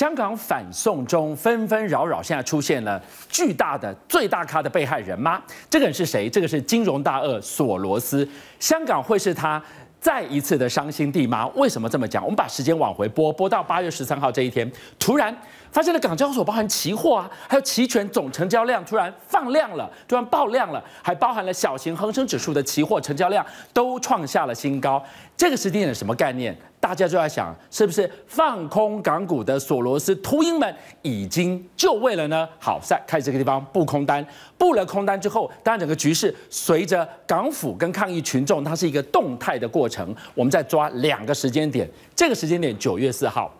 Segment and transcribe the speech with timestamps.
[0.00, 5.42] 香港反送中纷纷扰扰，现在出现了巨大的最大咖的被害人吗？
[5.68, 6.26] 这个人是谁？
[6.30, 8.26] 这个是金融大鳄索罗斯。
[8.58, 9.62] 香港会是他
[10.00, 11.46] 再一次的伤心地吗？
[11.48, 12.24] 为什么这么讲？
[12.24, 15.36] 我们把时间往回拨，拨到八月十三号这一天，突然
[15.72, 25.02] 发现了港交所包含期货啊，还有期权总成交量突然放量了，突然爆量了，还包含了小型恒生指数的期货成交量都创下了新高。
[25.36, 26.56] 这个时间点什么概念？
[26.78, 32.48] 大家就在想，是不是放空港股的索罗斯秃鹰们已经就位了呢？
[32.58, 34.26] 好，在开始这个地方布空单，
[34.56, 40.14] 布了空单之后，当然整个局势随着港府跟抗议群众，它是一个动态的过程。
[40.34, 43.52] 我们再抓两个时间点，这个时间点九月四号，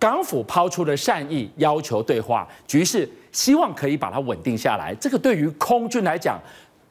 [0.00, 4.92] 港府抛出了善意要求对话，局势希望可以把它稳定下来。
[4.96, 6.40] 这个对于空军来讲，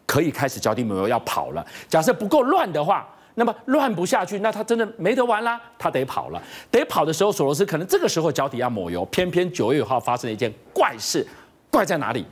[0.06, 1.66] 可以开始脚底抹油要跑了。
[1.90, 3.06] 假设不够乱的话。
[3.36, 6.44] 那么乱不下去，那他真的没得玩啦，他得跑了。
[6.70, 9.06] 得跑的时候，索罗斯可能这个时候脚底要抹油。
[9.06, 11.26] 偏偏九月五号发生了一件怪事，
[11.70, 12.26] 怪在哪里？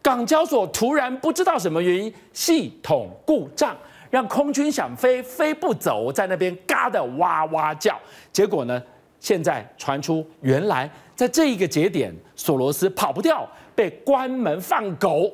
[0.00, 3.76] 港交所突然不知道什么原因，系统故障，
[4.08, 8.00] 让空军想飞飞不走，在那边嘎的哇哇叫。
[8.32, 8.82] 结果呢，
[9.24, 15.32] 现在传出原来在这一个节点，索罗斯跑不掉，被关门放狗。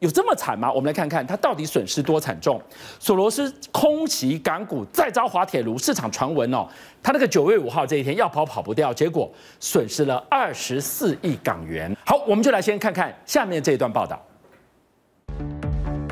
[0.00, 0.72] 有这么惨吗？
[0.72, 2.60] 我们来看看他到底损失多惨重。
[2.98, 6.66] 索罗斯空袭港股，再遭滑铁卢，市场传闻哦，
[7.00, 11.96] 他那个九月五号这一天要跑跑不掉，结果损失了二十四亿港元。
[12.04, 14.20] 好，我们就来先看看下面这一段报道。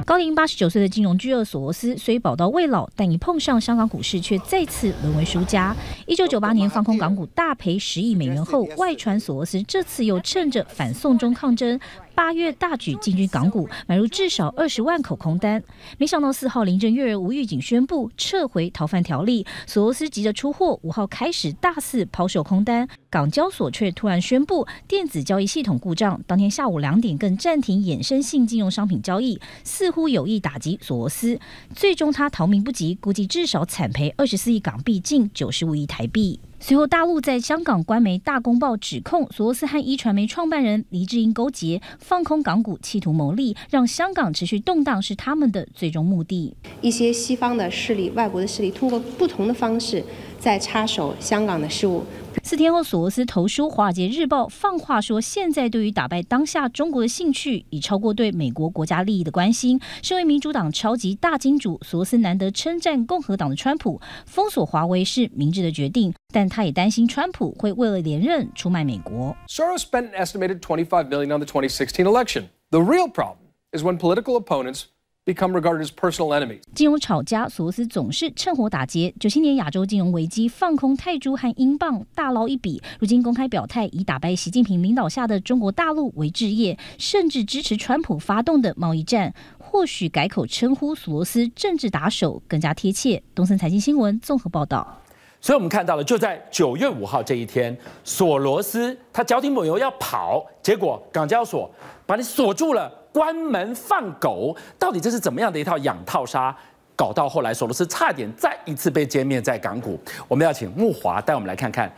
[0.07, 5.75] 高龄八十九岁的金融巨鳄索罗斯虽宝刀未老，但一碰上香港股市却再次沦为输家。
[6.07, 11.81] 一九九八年放空港股大赔十亿美元后，外传索罗斯这次又趁着反送中抗争。
[12.17, 15.63] 八月大举进军港股，买入至少二十万口空单。
[15.99, 22.89] 没想到四号林郑月娥无预警宣布撤回逃犯条例，索罗斯急着出货，五号开始大肆抛售空单。
[23.11, 31.39] 港交所却突然宣布电子交易系统故障，当天下午两点更暂停衍生性金融商品交易，似乎有意打击索罗斯。
[31.75, 36.41] 最终他逃命不及，估计至少惨赔二十四亿港币，近九十五亿台币。
[36.59, 46.57] 随后，大陆在香港官媒《大公报》指控索罗斯和一传媒创办人黎智英勾结，放空港股，企图牟利，让香港持续动荡是他们的最终目的。
[46.81, 50.03] 一些西方的势力、外国的势力，通过不同的方式
[50.47, 52.05] 在插手香港的事务。
[52.45, 59.81] 四天后，索罗斯投书《华尔街日报》，放话说，现在对于打败当下中国的兴趣已超过对美国国家利益的关心。
[60.05, 69.37] 身为民主党超级大金主，索罗斯难得称赞共和党的川普，封锁华为是明智的决定，但他也担心川普会为了连任出卖美国。
[69.49, 72.45] Soros spent an estimated million on the twenty sixteen election.
[72.71, 73.39] The real problem
[73.73, 74.85] is when political opponents
[75.27, 76.61] become regarded as personal enemies.
[76.73, 79.13] 金融炒家索罗斯总是趁火打劫。
[79.19, 82.81] 九七年亚洲金融危机，放空泰铢和英镑，大捞一笔。
[83.01, 89.35] 如今公开表态，以打败习近平领导下的中国大陆为置业，甚至支持川普发动的贸易战。
[89.59, 93.21] 或许改口称呼索罗斯政治打手更加贴切。
[93.35, 95.03] 东森财经新闻综合报道。
[95.41, 101.71] 所以我们看到了，就在九月五号这一天，索罗斯他脚底抹油要跑，结果港交所
[102.07, 102.91] 把你锁住了。
[103.17, 106.55] 关门放狗，到底这是怎么样的一套养套杀？
[106.95, 109.99] 搞到后来，索罗斯差点再一次被歼灭在港股。
[110.29, 111.91] 我们要请木华带我们来看看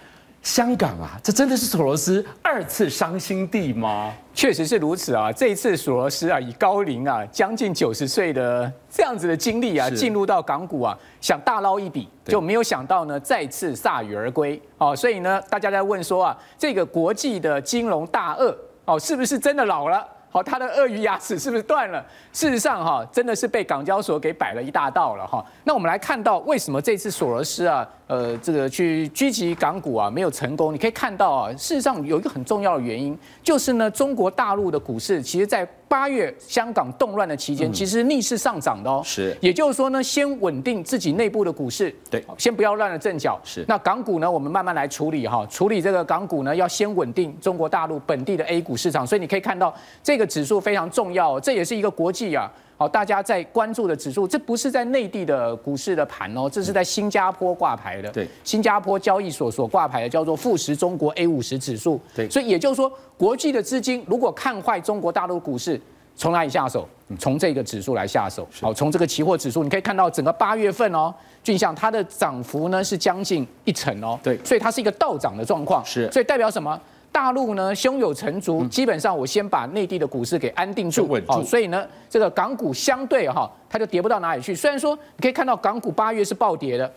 [0.43, 4.15] 香港啊，这真的是索罗斯二次伤心地吗？
[4.33, 5.33] 确实是如此啊！
[5.33, 14.95] 这一次索罗斯啊，以高龄啊将近九十岁的这样子的经历啊，进入到港股啊，想大捞一笔，就没有想到呢，再次铩羽而归哦。
[14.95, 20.07] 所以呢，大家在问说啊，这个国际的金融大鳄哦，是不是真的老了？
[20.31, 22.05] 好，他的鳄鱼牙齿是不是断了？
[22.33, 25.45] 事实上，哈，真的是被港交所给摆了一大道了，哈。
[25.65, 30.73] 那我们来看到，为什么这次索罗斯啊，呃，这个去狙击港股啊没有成功？
[30.73, 39.01] 你可以看到啊，事实上有一个很重要的原因，就是呢，中国大陆的股市其实，在八月香港动乱的期间，其实逆势上涨的哦。
[39.05, 43.41] 是，也就是说呢，先稳定自己内部的股市，对，先不要乱了阵脚。
[43.43, 49.07] 是，那港股呢，我们慢慢来处理哈，处理这个港股呢，要先稳定中国大陆本地的 A 股市场。
[49.07, 52.53] 所以你可以看到，这个指数非常重要，这也是一个国际啊。
[52.79, 58.09] 好，大家在关注的指数，这不是在内地的股市的盘哦，这是在新加坡挂牌的。
[58.13, 62.01] 对，新加坡交易所所挂牌的叫做富时中国 A 五十指数。
[62.15, 65.81] 对，所以也就是说，国际的资金如果看坏中国大陆股市，
[66.15, 66.89] 从哪里下手？
[67.19, 68.47] 从这个指数来下手。
[68.61, 74.17] 好，从这个期货指数，你可以看到整个八月份哦，俊相它的涨幅呢是将近一成哦。
[74.23, 75.85] 对，所以它是一个倒涨的状况。
[75.85, 76.81] 是，所以代表什么？
[77.11, 81.43] 大陆呢，胸有成竹，基本上我先把内地的股市给安定住，稳住。
[81.43, 84.55] 所以呢，这个港股相对哈，它就跌不到哪里去。
[84.55, 86.93] 虽然说你可以看到港股八月是暴跌的，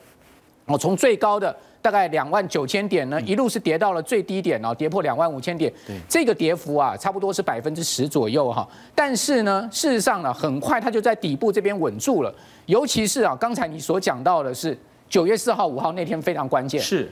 [0.68, 5.74] 哦，从最高的大概两万九千点呢，一路是跌到了最低点哦，跌破两万五千点。
[5.88, 8.68] 对，这个跌幅啊，差不多是百分之十左右哈。
[8.94, 12.32] 但是呢，事实上呢，很快它就在底部这边稳住了。
[12.68, 14.78] 尤其是啊，刚才你所讲到的是
[15.10, 17.12] 九月四号、五号那天非常关键，是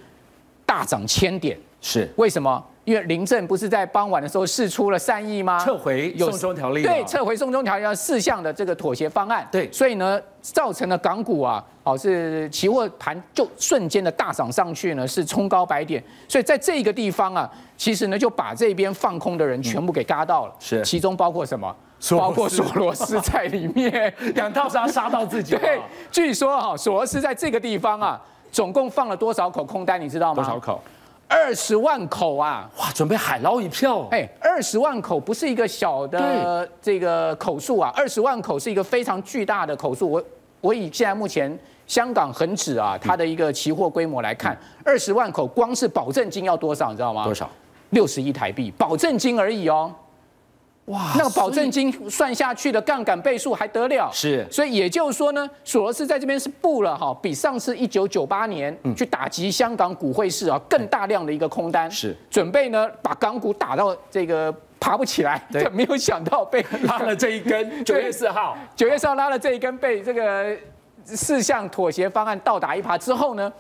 [0.63, 1.57] 大涨千点。
[1.81, 2.61] 是为什么？
[2.89, 5.63] 因为林郑不是在傍晚的时候释出了善意吗？
[5.63, 17.47] 撤回送中条例，对，撤回送中条例四项的这个妥协方案，对，所以呢，造成了港股啊，哦是期货盘就瞬间的大涨上去呢，是冲高百点，所以在这个地方啊，
[17.77, 21.71] 其实呢就把这边放空的人全部给嘎到了，是，其中包括什么？
[22.17, 25.53] 包括索罗斯在里面， 两套杀杀到自己。
[25.61, 28.19] 对，据说哈，索罗斯在这个地方啊，
[28.51, 30.41] 总共放了多少口空单，你知道吗？
[30.41, 30.81] 多少口？
[31.29, 32.67] 二十万口啊！
[32.79, 34.07] 哇，准备海捞一票！
[34.09, 40.09] 哎，二十万口不是一个小的这个口数啊，二十万口是一个非常巨大的口数。
[40.09, 40.23] 我
[40.59, 47.23] 我以现在目前香港恒指啊，它的一个期货规模来看，二十万口光是保证金要多少，你知道吗？
[47.23, 47.47] 多少？
[47.91, 49.93] 六十亿台币，保证金而已哦。
[50.89, 54.09] 哇，那个保证金算下去的杠杆倍数还得了？
[54.11, 67.69] 是，所以也就是说呢，索罗斯在这边是布了哈，比上次一九九八年去打击香港股汇市啊更大量的一个空单，是准备呢把港股打到这个爬不起来，对，没有想到被拉了这一根。
[67.85, 70.57] 九月四号， 九月四号拉了这一根，被这个
[71.03, 73.53] 四项妥协方案倒打一耙之后呢，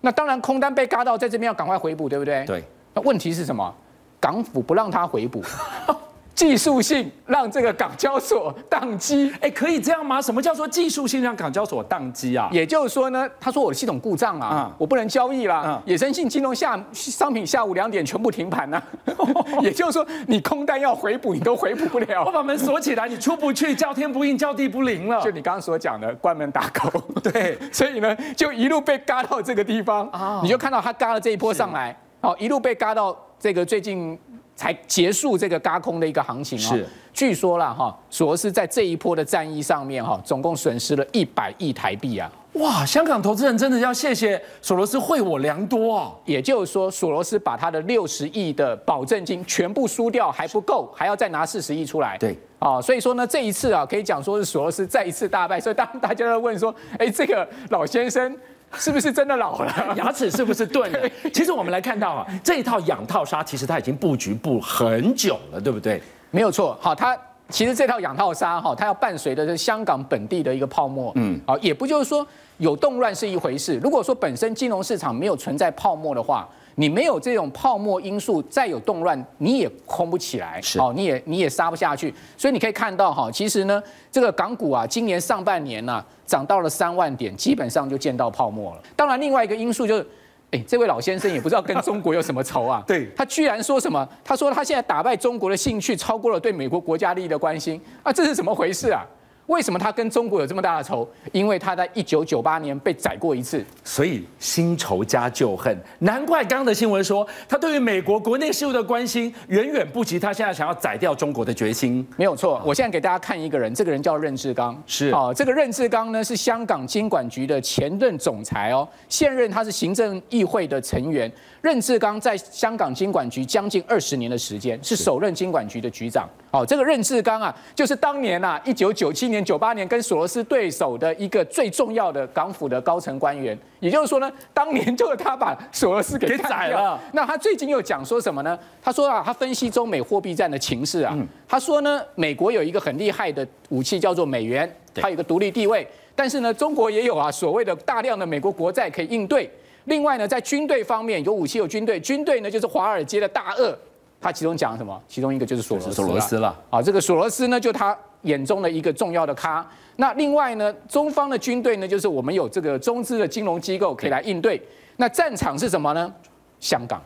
[0.00, 2.42] 那当然空单被嘎到，在这边要赶快回补，对不对？
[2.46, 2.64] 对。
[2.94, 3.70] 那问题是什么？
[4.18, 5.42] 港府不让他回补。
[6.40, 10.22] 技术性让这个港交所宕机，哎，可以这样吗？
[10.22, 12.48] 什么叫做技术性让港交所宕机啊？
[12.50, 18.82] 也就是说呢，他说我的系统故障啊，嗯、我不能交易啦，嗯、衍生性金融下商品下午两点全部停盘了。
[19.60, 22.24] 也就是说，你空单要回补，你都回补不了。
[22.24, 25.20] 我把门锁起来，你出不去，叫天不应，叫地不灵了。
[25.20, 26.98] 就你刚刚所讲的，关门打狗。
[27.22, 34.18] 对， 所以呢，就一路被嘎到这个地方，哦、你就看到他嘎了这一波上来，好，一路被嘎到这个最近。
[34.60, 36.68] 才结束这个轧空的一个行情啊！
[36.68, 42.30] 是，据说了哈，索罗斯在这一波的战役上面哈，总共损失了一百亿台币啊！
[42.52, 46.12] 哇，香港投资人真的要谢谢索罗斯惠我良多啊！
[46.26, 52.18] 也就是说，索罗斯把他的六十亿的保证金全部输掉还不够，还要再拿四十亿出来。
[52.18, 55.58] 对，啊，所以说呢，这一次啊，可以讲说是索罗斯再一次大败。
[55.58, 58.36] 所以当大家都问说，哎，这个老先生。
[58.78, 59.72] 是不是真的老了？
[59.96, 60.98] 牙齿是不是钝了？
[61.32, 66.00] 其实我们来看到啊，这一套养套砂，其实它已经布局布很久了，对不对？
[66.30, 66.78] 没有错。
[66.80, 67.16] 好，它
[67.48, 71.12] 其实这套养套砂哈，它要伴随的是香港本地的一个泡沫。
[71.16, 72.26] 嗯，好，也不就是说
[72.58, 73.78] 有动乱是一回事。
[73.82, 76.48] 如果说本身金融市场没有存在泡沫的话。
[76.80, 82.12] 你没有这种泡沫因素，再有动乱，你也空不起来，是哦，你也你也杀不下去。
[82.38, 88.82] 所以你可以看到哈，其实呢，这个港股啊，今年上半年呢、啊，涨到了三万点，基本上就见到泡沫了。
[88.96, 90.06] 当然，另外一个因素就是，
[90.52, 92.82] 哎，这位老先生也不知道跟中国有什么仇啊？
[92.88, 94.08] 对，他居然说什么？
[94.24, 99.04] 他说他现在打败中国的兴趣超过了对美国国家利益的关心啊，这是怎么回事啊？
[99.50, 101.06] 为什么他跟中国有这么大的仇？
[101.32, 105.76] 因为他在一九九八年被宰过一次，所以新仇加旧恨。
[105.98, 112.06] 难怪刚刚的新闻说，他对于美国国内事务的关心远远不及他现在想要宰掉中国的决心。
[112.16, 121.30] 没有错，我现在给大家看一个人，这个人叫任志刚，是哦，这个任志刚呢是香港金管局的前任总裁哦，现任他是行政议会的成员。
[121.62, 126.28] 任志刚在香港金管局将近二十年的时间，是首任金管局的局长。
[126.50, 133.56] 哦，这个任志刚啊，就是当年啊，一九九七年、九八年跟索罗斯对手的一个最重要的港府的高层官员。
[133.78, 136.98] 也就是说呢，当年就是他把索罗斯给宰了。
[137.12, 138.58] 那他最近又讲说什么呢？
[138.82, 149.50] 他说啊，他分析中美货币战的情势啊，他说呢，美国有一个很厉害的武器叫做美元，它有一个独立地位，但是呢，中国也有啊所谓的大量的美国国债可以应对。
[149.90, 153.76] 另外呢，在军队方面有武器有军队，军队呢就是华尔街的大鳄，
[154.20, 155.02] 他其中讲什么？
[155.08, 156.56] 其中一个就是索罗斯，索罗斯了。
[156.70, 159.68] 啊，这个索罗斯呢，就他眼中的一个重要的咖。
[159.96, 164.62] 那另外呢，中方的军队呢，就是我们有这个中资的金融机构可以来应对。
[164.96, 166.14] 那战场是什么呢？
[166.60, 167.02] 香港。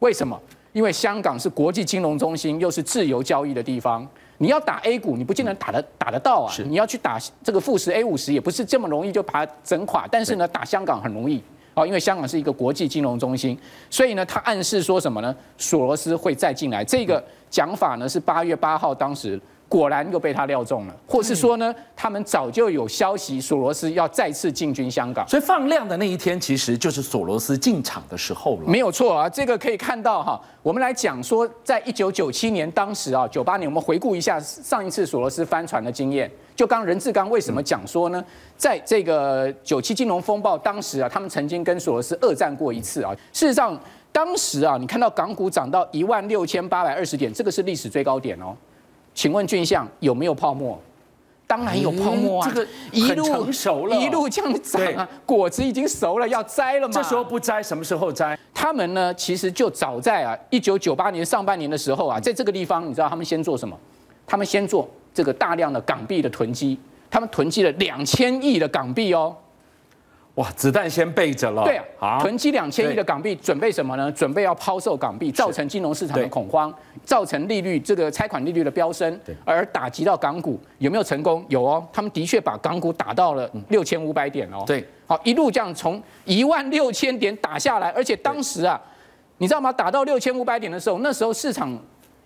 [0.00, 0.38] 为什么？
[0.74, 4.06] 因为香港是国际金融中心，又是自由交易的地方。
[4.36, 6.52] 你要打 A 股，你不见得打得打得到啊。
[6.68, 10.06] 你要去打这个富时 A 五十，也不是这么容易就把它整垮。
[10.10, 11.42] 但是呢，打香港很容易。
[11.74, 13.58] 哦，因为香港是一个国际金融中心，
[13.90, 15.34] 所以呢，他暗示说什么呢？
[15.58, 16.84] 索罗斯会再进来。
[16.84, 28.62] 这个讲法呢，是八月八号当时果然又被他料中了，或是说呢，他们早就有消息，索罗斯要再次进军香港，所以放量的那一天，其实就是索罗斯进场的时候了。
[28.66, 30.40] 没有错啊，这个可以看到哈。
[30.62, 36.30] 我们来讲说，在一九九七年当时啊，九八年，我们回顾一下上一次索罗斯翻船的经验。
[36.54, 38.24] 就刚任志刚为什么讲说呢？
[38.56, 43.12] 在这个九七金融风暴当时啊，他们曾经跟索罗斯恶战过一次啊。
[43.32, 43.76] 事实上，
[44.12, 48.56] 当时啊，你看到港股涨到一万六千八百二十点，这个是历史最高点哦。
[49.14, 50.78] 请问俊相有没有泡沫？
[51.46, 52.48] 当然有泡沫啊！
[52.48, 56.92] 这个一路成熟了，一路这样涨啊，果子已经熟了，要摘了嘛。
[56.92, 58.36] 这时候不摘，什么时候摘？
[58.54, 63.78] 他们呢，其实就早在啊一九九八年上半年的时候啊，在这个地方，你知道他们先做什么？
[64.26, 66.78] 他们先做这个大量的港币的囤积，
[67.10, 69.36] 他们囤积了两千亿的港币哦。
[70.34, 71.62] 哇，子弹先备着了。
[71.62, 74.10] 对啊，囤积两千亿的港币，准备什么呢？
[74.10, 76.74] 准备要抛售港币，造成金融市场的恐慌，
[77.04, 80.58] 造成利率这个拆款利率的飙升，而打击到港股。
[80.78, 81.44] 有没有成功？
[81.48, 84.64] 有哦，他们的确把港股打到了六千五百点哦。
[84.66, 88.80] 对，好，一路这样从一万六千点打下来，而且当时啊，
[89.38, 89.72] 你知道吗？
[89.72, 91.78] 打到六千五百点的时候，那时候市场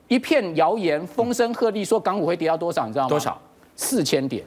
[0.06, 2.86] 一片谣言，风声鹤唳，说港股会跌到多少？
[2.86, 3.10] 你知道吗？
[3.10, 3.38] 多少？
[3.76, 4.42] 四千点。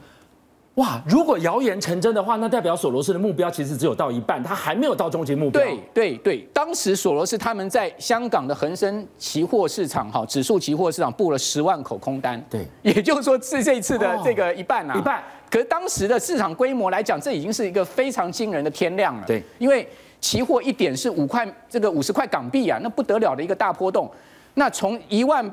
[0.76, 1.02] 哇！
[1.06, 5.60] 如果谣言成真的话，那代表索罗斯的目标其实只有到一半，他还没有到终极目标。
[5.60, 12.42] 对对对，当时索罗斯他们在香港的恒生期货市场哈，指数期货市场布了十万口空单。
[12.48, 15.22] 对，也就是说是这一次的这个一半啊，一半。
[15.50, 19.24] 可是当时的市场规模来讲，这已经是一个非常惊人的天量了。
[19.26, 19.86] 对，因为
[20.22, 24.10] 期货一点是五块，这个五十块港币啊，那不得了的一个大波动。
[24.54, 25.44] 那从一万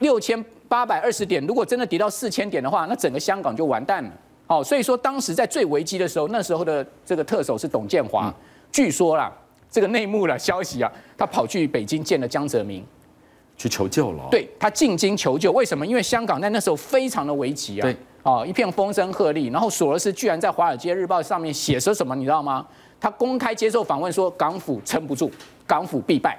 [0.00, 4.10] 六千八百二十点，如果真的跌到四千点的话，那整个香港就完蛋了。
[4.46, 8.32] 好，所以说当时在最危机的时候，那时候的这个特首是董建华。
[8.70, 9.32] 据说啦，
[9.70, 12.84] 这个内幕的消息啊，他跑去北京见了江泽民，
[13.56, 14.28] 去求救了。
[14.30, 15.86] 对，他进京求救，为什么？
[15.86, 17.82] 因为香港在那时候非常的危急啊。
[17.82, 19.50] 对，啊，一片风声鹤唳。
[19.50, 22.66] 然后索罗斯居然在《华尔街日报》上面写说什么，你知道吗？
[23.00, 25.30] 他公开接受访问说，港府撑不住，
[25.66, 26.38] 港府必败。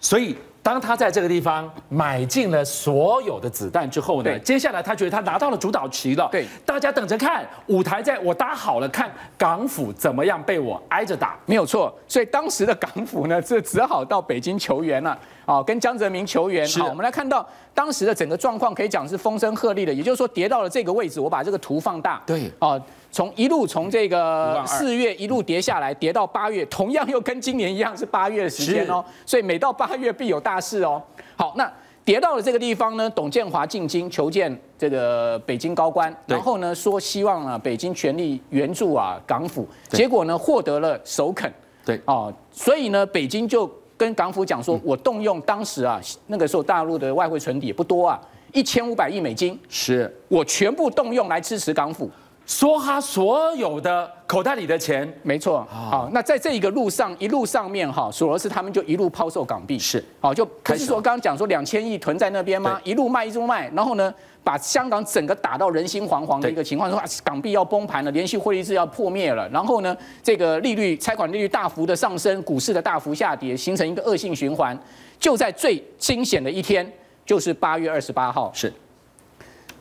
[0.00, 0.36] 所以。
[0.62, 6.28] 当他在这个地方买进了所有的子弹之后呢，接下来他觉得他拿到了主导棋了。
[6.30, 11.36] 对，大家等着看，舞台在我搭好了，看港府怎么样被我挨着打。
[11.46, 15.18] 没有错，所以当时的港府呢，这只好到北京求援了。
[15.44, 16.64] 啊，跟江泽民求援。
[16.68, 19.92] 好，我们来看到当时的整个状况，可以讲是风声鹤唳的。
[19.92, 22.22] 也就是说，跌到了这个位置，我把这个图放大。
[22.24, 22.80] 对，啊。
[23.12, 31.00] 从一路从这个四月一路跌下来，跌到八月，同样又跟今年一样是八月的时间哦，所以每到八月必有大事哦。
[31.36, 31.70] 好，那
[32.06, 41.52] 跌到了这个地方呢，董建华进京求见这个北京高官，然后呢说希望啊北京全力援助啊港府，结果呢获得了首肯。
[41.84, 42.00] 对。
[42.06, 48.18] 哦，所以呢北京就跟港府讲说，我动用当时啊那个时候大陆的外汇存底也不多啊，
[48.54, 50.10] 一千五百亿美金，是。
[50.28, 52.10] 我全部动用来支持港府。
[52.46, 55.66] 梭哈所有的口袋里的钱，没错。
[55.70, 62.80] 好，那在这一个路上，一路上面哈，索罗斯他们就一路抛售港币，是，好，就不是说刚刚讲说两千亿囤在那边吗？
[62.82, 74.76] 一路卖，一路卖，然后呢，把香港整个打到人心惶惶的一个情况，说港币要崩盘了，连续汇率制要破灭了，然后呢，这个利率拆款利率大幅的上升，股市的大幅下跌，形成一个恶性循环。
[75.20, 76.90] 就在最惊险的一天，
[77.24, 78.72] 就是八月二十八号，是。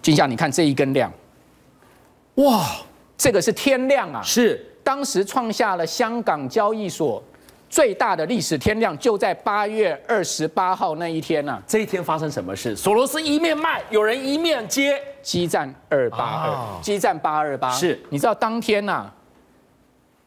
[0.02, 1.12] 金夏，你看这一根量。
[2.36, 2.66] 哇，
[3.18, 4.22] 这个是天量啊！
[4.24, 7.22] 是当时创下了香港交易所
[7.70, 11.64] 最大的历史天量，就在八月二十八号那一天呐、啊。
[11.68, 12.76] 这一天发生什么事？
[12.76, 17.70] 索罗斯一面卖，有人一面接，激战二八二，激战八二八。
[17.72, 19.14] 是，你知道当天呐、啊，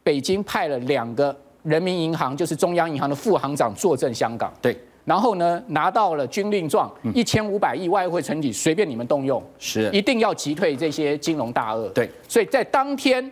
[0.03, 4.53] 北京派了两个人民银行，就是中央银行的副行长坐镇香港。
[4.61, 4.79] 对。
[5.05, 11.87] 然后呢，拿到了军令状，一千五百亿外汇存底，随便你们动用，是，一定要击退这些金融大鳄。
[11.89, 13.31] 对，所以在当天，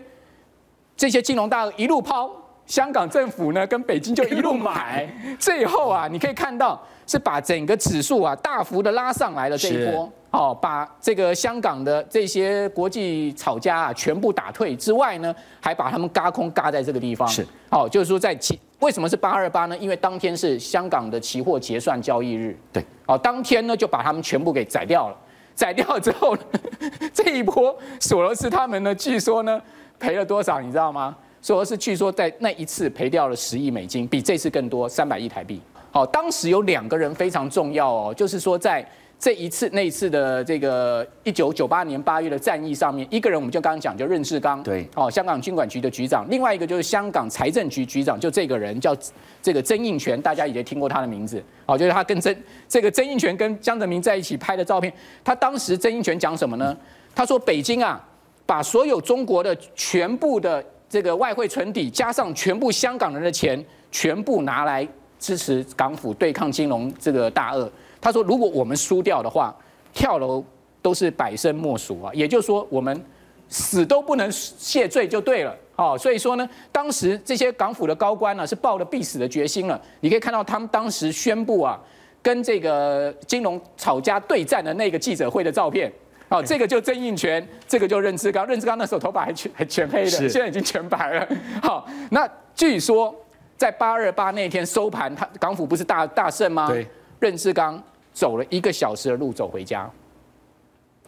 [0.96, 2.30] 这些金融大鳄一路抛，
[2.68, 10.12] 香港政府呢跟北京就 一路买，最后啊，你可以看到是把整个指数啊大幅的拉上来了这一波。
[10.32, 17.28] 哦，把这个香港的这些国际炒家啊全部打退之外呢，还把他们嘎空嘎在这个地方。
[17.28, 19.78] 是，哦，就是说在期为什么是八二八呢？
[19.78, 22.58] 因为当天是香港的期货结算交易日。
[22.72, 25.16] 对，哦，当天呢就把他们全部给宰掉了。
[25.54, 26.42] 宰掉之后呢，
[27.14, 29.62] 这一波索罗斯他们呢，据说呢
[30.00, 30.60] 赔了多少？
[30.60, 31.16] 你知道吗？
[31.44, 35.62] 索罗斯据说在那一次赔掉了十亿美金，比这次更多，三百亿台币。
[35.94, 38.84] 好，当时有两个人非常重要哦，就是说在。
[39.20, 48.94] 这一次那一次的这个一九九八年八月的战役上面，一个人我们就刚刚讲就任志刚，对，哦，香港军管局的局长，另外一个就是香港财政局局长，就这个人叫
[49.42, 52.36] 这个曾荫权，大家也听过他的名字，哦，就是他跟曾
[52.68, 54.92] 这个曾荫权跟江泽民在一起拍的照片，
[55.24, 56.76] 他当时曾荫权讲什么呢？
[57.16, 58.06] 他说北京啊，
[58.46, 64.86] 把所有中国的全部的这个外汇存底，加上全部香港人的钱，全部拿来
[65.24, 67.72] 支持港府对抗金融这个大鳄。
[68.02, 69.56] 他说：“如果我们输掉的话，
[69.94, 70.44] 跳楼
[70.82, 72.12] 都是百生莫属啊！
[72.14, 73.02] 也就是说，我们
[73.48, 75.56] 死都不能谢罪就对了。
[75.78, 79.82] 哦，所以说呢，当时这些港府的高官呢，是抱了必死的决心了。
[80.02, 81.80] 你可以看到他们当时宣布啊，
[82.22, 85.90] 跟这个金融吵架对战的那个记者会的照片。
[86.28, 88.46] 好，这个就曾荫权，这个就任志刚。
[88.46, 91.28] 任志刚那时候头发还全还全黑的，现在已经全白了。
[91.62, 93.16] 好，那据说
[93.64, 96.68] 在八二八那天收盘，他港府不是大大胜吗？
[96.68, 96.86] 对，
[97.22, 99.90] 任志刚。”走了一个小时的路走回家，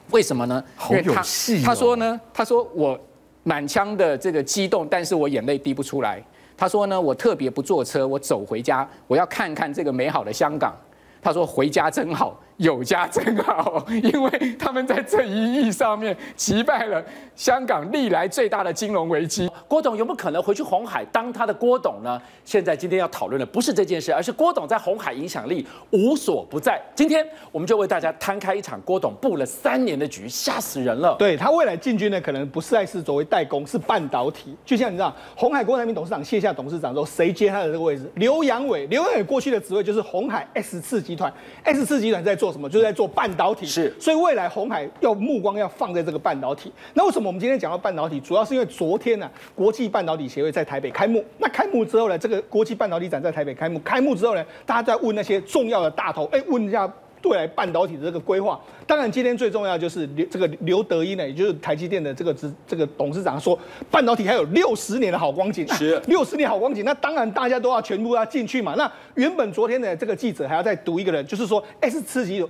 [0.09, 0.63] 为什么呢？
[0.75, 1.63] 好有戏哦。
[1.63, 2.99] 他说呢，他说我
[3.43, 6.23] 满腔的这个激动，但是我眼泪滴不出来。
[6.57, 10.73] 他说呢，我特别不坐车，我走回家，我要看看这个美好的香港。
[11.21, 12.41] 他说回家真好。
[12.57, 17.03] 有家真好， 因为他们在这一役上面击败了
[17.35, 19.49] 香港历来最大的金融危机。
[19.67, 22.21] 郭董有没有可能回去红海当他的郭董呢？
[22.43, 26.81] 现在今天要讨论的不是这件事，而是郭董在红海影响力无所不在。
[26.93, 31.15] 今天我们就为大家摊开一场郭董布了三年的局，吓死人了。
[31.19, 34.55] 对，他未来进军呢，可能不是在是作为代工，是半导体。
[34.63, 38.09] 就像你知道，红海郭台铭董事长卸下董事长之后，谁接他的这个位置？
[38.15, 38.87] 刘阳伟。
[38.87, 41.33] 刘阳伟过去的职位就是红海 S 次集团
[41.63, 42.67] ，S 次集团在做什么？
[42.67, 43.35] 就是在做半。
[43.35, 46.71] 导体是，所以未来红海要目光要放在这个半导体。
[46.93, 48.17] 那为什么我们今天讲到半导体？
[48.21, 51.21] 主要是因为昨天呢、啊，国际半导体协会在台北开幕。
[51.37, 53.77] 那开幕之后呢，这个国际半导体展在台北开幕。
[53.79, 56.89] 开幕之后呢，大家在问那些重要的大头，哎，问一下
[57.25, 58.59] 未来半导体的这个规划。
[58.87, 63.57] 当然，今天最重要就是刘这个刘德一呢，也就是台积电的这个执这个董事长说，
[63.89, 65.67] 半导体还有六十年的好光景。
[65.69, 68.75] 是六十年好光景，那当然大家都要全部要进去嘛。
[68.75, 72.45] 那原本昨天的这个记者还要再读一个人，就是说 S 次级。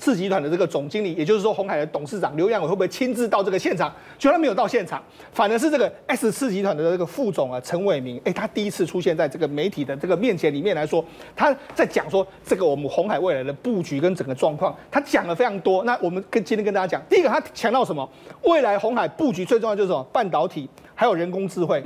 [0.00, 3.94] 次集团的这个总经理，也就是说鸿海的董事长刘扬伟会不会亲自到这个现场？
[4.18, 5.00] 结果他没有到现场，
[5.32, 11.04] 反而是这个 S 次集团的这个副总啊陈伟明，哎，他第一次出现在这个媒体的这个面前里面来说，
[11.36, 15.84] 他在讲说这个我们红海未来的布局跟整个状况，他讲了非常多。
[15.84, 18.08] 那我们跟今天跟大家讲，第一个他强调什么？
[18.44, 20.02] 未来红海布局最重要就是什么？
[20.12, 21.82] 半导体还有人工智慧。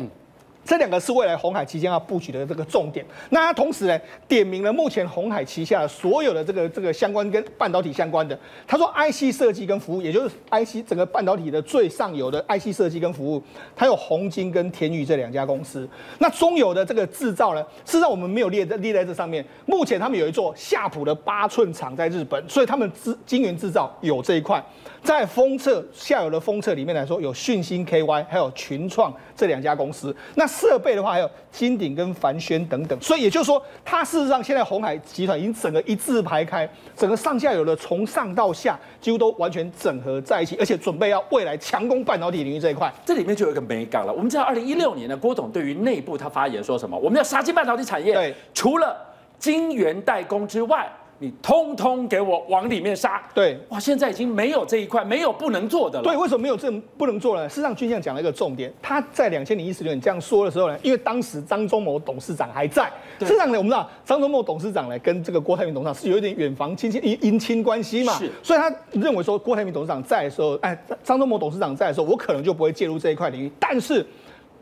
[0.65, 3.05] 这两个是未来鸿海即将要布局的这个重点。
[3.31, 8.39] 那它同时呢，点名了目前鸿海旗下所有的这个这个相关跟半导体相关的。
[8.67, 13.43] 他说，IC 设计跟服务，也就是 IC 整个半导体的最上游的 IC 设计跟服务，
[13.77, 15.89] 它有宏晶跟天宇这两家公司。
[16.19, 19.45] 那中游的这个制造呢，事实上我们没有列在列在这上面。
[19.67, 24.65] 目前他们有一座夏普的八寸厂在日本，所以他们晶晶圆制造有这一块。
[25.05, 30.17] 在封测下游的封测里面来说，有讯芯 KY，还有群创这两家公司。
[30.35, 32.99] 那设备的话，还有金鼎跟凡轩等等。
[33.03, 42.91] 所以也就是说，它事实上现在鸿海集团已经整个一字排开，整个上下游的从上到下几乎都完全整合在一起，而且准备要未来强攻半导体领域这一块。
[43.05, 44.13] 这里面就有一个美感了。
[44.13, 46.97] 我们知道，二零一六年呢，郭董对于内部他发言说什么？
[46.97, 48.97] 我们要杀进半导体产业，对，除了
[49.39, 50.91] 晶圆代工之外。
[51.19, 53.23] 你通通给我往里面杀！
[53.35, 56.05] 对，哇，现在已经没有这一块，没有不能做的了。
[56.05, 57.49] 对，为什么没有这不能做呢？
[57.49, 62.91] 事实上，军相讲了一个重点，他在两千零一十六年这样说的时候呢，因为当时张忠谋董事长还在。
[63.21, 68.31] 事实上呢，我们知道张忠谋董事长呢跟这个郭台铭董事长是有一点远房亲戚姻姻亲关系嘛，是。
[68.43, 74.05] 所以他认为说郭台铭董事长在的时候，哎，张忠谋董事长在的时候，我可能就不会介入这一块领域，但是。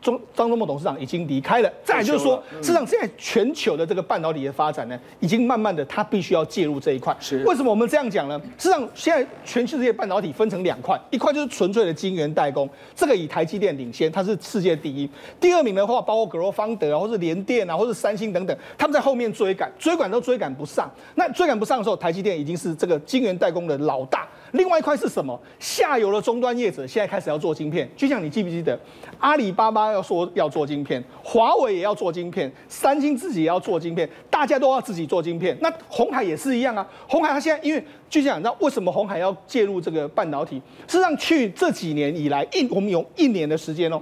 [0.03, 7.15] 中张忠谋董事长已经离开了，再来就是说，事实上现在全球的这个半导体的发展呢，已经慢慢的，他必须要介入这一块。
[7.19, 8.37] 是，为什么我们这样讲呢？
[8.57, 15.09] 事实上，现在全世界半导体分成两块，一块就是纯粹的晶圆代工，这个以台积电领先，它是世界第一。
[15.39, 20.91] 第二名的话，包括格罗方德啊，或是联电啊，或是三星等等，他们在后面追赶，追赶都追赶不上。
[21.15, 24.27] 那追赶不上的时候，台积电已经是这个晶圆代工的老大。
[24.53, 25.39] 另外一块是什么？
[25.59, 28.79] 下游的终端业者现在开始要做晶片，就像你记不记得，
[29.19, 35.57] 阿里巴巴要说要做晶片，华为也要做晶片，三星自己也要做晶片，大家都要自己做晶片。
[35.59, 40.61] 那红海也是一样啊，红海它现在因为就像那为什么红海要介入这个半导体？
[40.87, 43.99] 事实上，去这几年以来一我们有一年的时间哦。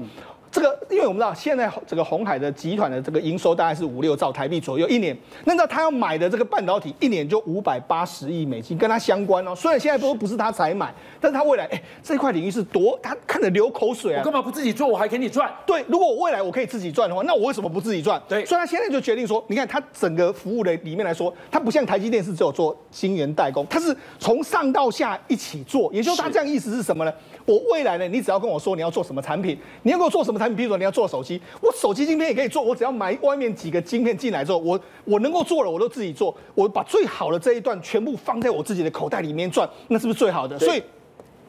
[0.51, 9.55] 这个，因为我们知道现在这个鸿海的集团的这个营收大概是五六兆台币左右一年，那那他要买的这个半导体一年就五百八十亿美金，跟他相关哦。
[9.55, 14.19] 虽然现在都不是他才买，但是他未来哎这块领域是多，他看着流口水啊。
[14.19, 14.85] 我干嘛不自己做？
[14.87, 15.49] 我还给你赚？
[15.65, 18.21] 对，如果我未来我可以自己赚的话，那我为什么不自己赚？
[18.27, 27.13] 对，所以他现在就决定说，你看他整个服务的里面来说，他不像台积电是只有做晶圆代工，他是从上到下一起做，也就是他这样意思是什么呢？
[27.45, 40.57] 我未来呢，你只要跟我说你要做什么产品，你要给我做什么产品，比如说你要做手机，我手机晶片也可以做，我只要买外面几个晶片进来之后，我我能够做了，我都自己做，我把最好的这一段全部放在我自己的口袋里面赚，那是不是最好的？
[40.57, 40.81] 所以。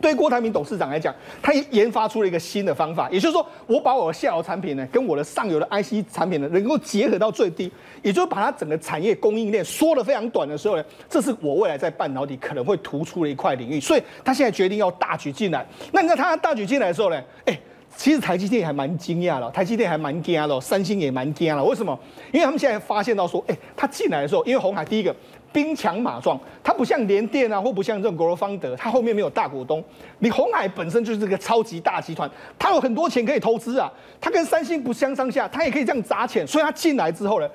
[0.01, 7.71] 对郭台铭董事长来讲，他研发出了一个新的方法，也就是说，我把我的下游产品呢，跟我的上游的 IC 产品呢，能够结合到最低，
[8.03, 15.65] 也就是把它整个产业供应链缩得非常短的时候呢，这是我未来在半导体可能会突出的一块领域，所以他现在决定要大举进来。
[15.93, 17.57] 那你看他大举进来的时候呢，哎，
[17.97, 21.63] 其实台积电还蛮惊讶了，台积电还蛮惊了，三星也蛮惊了。
[21.63, 21.99] 为什么？
[22.33, 25.15] 因为他们现在发现到说，哎，他进来的时候，因为红海第一个。
[25.53, 29.85] 兵强马壮，它不像联电啊，或不像这种国罗方德，它后面没有大股东。
[30.21, 32.27] 你红海本身就是这个超级大集团，
[32.59, 33.93] 它有很多钱可以投资啊。
[34.19, 36.47] 它跟三星不相上下，它也可以这样砸钱。
[36.47, 37.47] 所以它进来之后呢，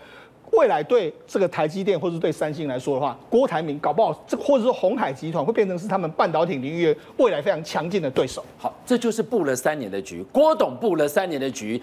[0.51, 8.43] 未来对这个台积电或是对三星来说的话，郭台铭搞不好这或者说鸿海集团会变成是他们半导体领域未来非常强劲的对手。
[8.57, 11.81] 好，这就是布了三年的局，郭董布了三年的局。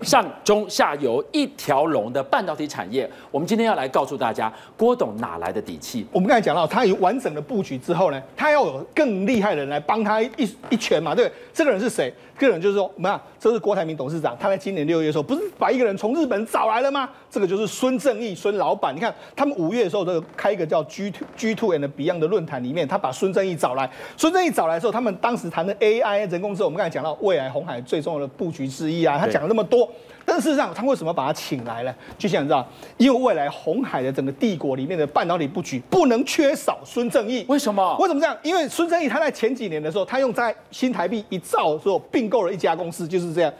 [0.00, 6.06] 上中下游一条龙的半导体产业，我们今天要来告诉大家，郭董哪来的底气？
[6.10, 11.30] 我们刚才讲到，他有完整的布局之后呢，他要有更厉害的人来帮他一一拳嘛，对？
[11.52, 12.10] 这个人是谁？
[12.38, 17.08] 这个人就是说，我们看，这是郭台铭董事长，他在今年六月的时候，不是把一个人从日本找来了吗？
[17.30, 18.94] 这个就是孙正义，孙老板。
[18.94, 23.88] 你看，他们五月的时候，这个开一个叫 G Two G Two and Beyond 的论坛里面，他把孙正义找来。
[24.16, 29.88] 孙正义找来的时候，他们当时谈的 AI 人工智能，我们刚才讲到未来红海最重要的布局之一啊，他讲了那么多。
[30.34, 31.94] 但事实上，他为什么把他请来呢？
[32.18, 32.66] 就像你知道，
[32.96, 37.44] 因为未来红海的整个帝国里面的半导体布局不能缺少孙正义。
[37.46, 37.96] 为什么？
[38.00, 38.36] 为什么这样？
[38.42, 43.52] 因为孙正义他在前几年的时候，他用在新台币一兆的时候并购了一家公司，就是这样。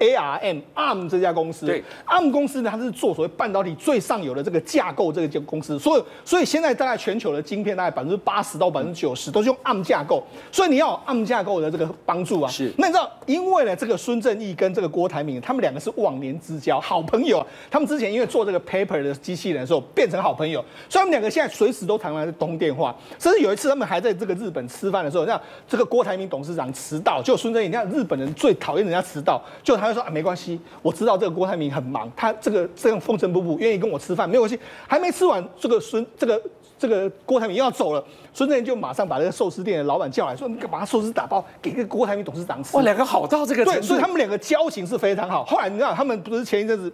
[0.00, 12.50] ARM ARM 这家公司，对 ARM 公司呢，它是做所谓半导体最上游的这个架构，这个公司，所以所以现在大概全球的晶片大概百分之八十到百分之九十都是用 ARM 架构，所以你要 ARM 架构的这个帮助啊。
[12.50, 17.46] 是，那你知道，因为呢，这个孙正义跟这个郭台铭，他们两个是忘年之交，好朋友啊。
[17.70, 22.96] 他们之前因为做这个 paper 的机器人的时候变成好朋友，所以他们两个现在随时都常常在通电话。
[23.18, 30.60] 甚至有一次他们还在这个日本吃饭的时候，像这个郭台铭董事长迟到，就孙正义，你看日本人最讨厌人家迟到，就他就说啊，没关系。
[30.82, 34.58] 我知道这个郭台铭很忙，他这个这样风尘仆仆，愿意跟我吃饭没有关系。
[34.86, 36.40] 还没吃完，这个孙这个
[36.78, 43.64] 这个郭台铭又要走了，孙正义就马上把这个寿司店的老板叫来说：“你把他寿司打包给个郭台铭董事长吃。”哇，两个好到这个。
[43.64, 45.44] 对，所以他们两个交情是非常好。
[45.44, 46.92] 后来你知道，他们不是前一阵子。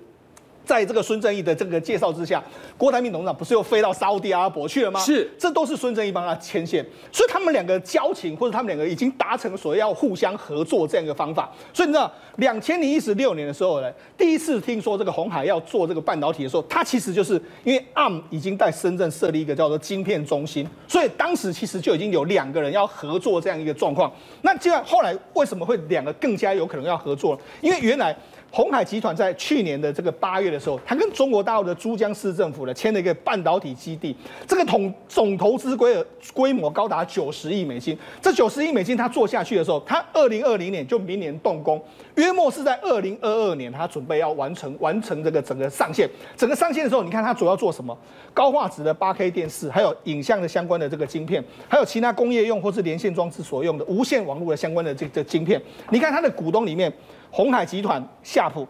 [0.66, 2.42] 在这个孙正义的这个介绍之下，
[2.76, 4.98] 郭台铭董事长不是又飞到沙乌地阿拉伯去了吗？
[4.98, 11.48] 是，这都是孙正义帮他牵线，所以他们两个交情或者他们两个已经达成所谓要互相合作这样一个方法。
[11.72, 24.12] 所以你知道，两千零一十六年的时候呢，第一次听说这个红海要做这个半导体的时候，它其实就是因为 ARM 已经在深圳设立一个叫做晶片中心，所以当时其实就已经有两个人要合作这样一个状况。
[24.42, 27.38] 那既然后来为什么会两个更加有可能要合作？
[27.60, 28.16] 因为原来。
[28.50, 37.96] 鸿海集团在去年的这个八月的时候，他跟中国大陆的珠江市政府呢签了一个半导体基地，这个统总投资规规模高达九十亿美金。
[38.22, 41.82] 这九十亿美金他做下去的时候，他二零二零年就明年动工，
[42.14, 46.08] 约莫是在二零二二年他准备要完成完成这个整个上线。
[46.34, 47.96] 整个上线的时候，你看他主要做什么？
[48.32, 55.60] 高画质的八 K 电视，还有影像的相关的这个晶片，还有其他工业用或是连线装置所用的无线网络的相关的这个晶片。
[55.90, 56.90] 你看他的股东里面。
[57.36, 58.66] 鸿海集团、夏普，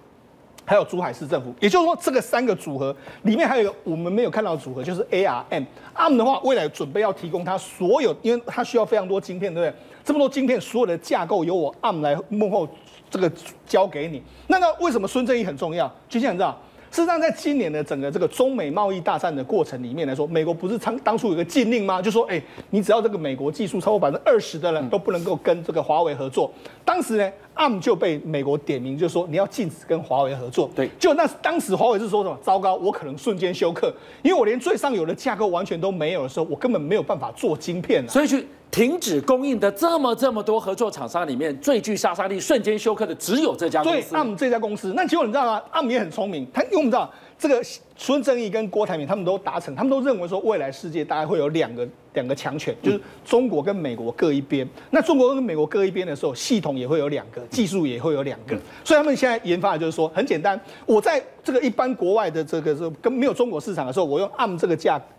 [0.65, 5.65] 还有珠海市政府，也就是说，这个三个组合里面还有一个我们没有看到的组合，就是 ARM。
[5.95, 9.81] ARM 的话，未来准备要提供它所有，因为它需要非常多晶片，对不对？
[10.05, 12.69] 这么多晶片，所有的架构由我 ARM 来幕后
[13.09, 13.31] 这个
[13.65, 14.21] 交给你。
[14.49, 15.89] 那那为什么孙正义很重要？
[16.09, 16.61] 就像你知道。
[16.89, 22.01] 事实上，在今年的整个这个中美贸易大战的过程里面来说，美国不是当当初有个禁令吗？
[22.01, 26.51] 就说，哎，你只要这个美国技术超过百分之二十的人都不能够跟这个华为合作。
[26.87, 30.71] 当时呢，ARM 就被美国点名，就说你要禁止跟华为合作。
[30.75, 32.39] 对，就那当时华为是说什么？
[32.43, 33.93] 糟糕，我可能瞬间休克，
[34.23, 38.09] 因为我连最上游的架构完全都没有的时候，我根本没有办法做晶片了。
[38.09, 38.47] 所以去。
[38.69, 44.11] 停止供应的这么这么多合作厂商里面，最具杀伤力、瞬间休克的只有这家公司。
[44.11, 44.93] 对，ARM 这家公司。
[44.95, 47.63] 那结果你知道吗？ARM 也很聪明，他因为我们知道这个
[47.97, 54.67] 孙正义跟郭台铭他们都达成，他们都认为说未来世界大概会有两个两个强权，就是中国跟美国各一边。
[54.91, 58.57] 那中国跟美国各一边的时候，系统也会有两个，技术也会有两个。
[58.85, 64.77] 所以他们现在研发的就是说很简单，我在这个一般国外的这个是跟没有中国市场的时候，我用 ARM 这个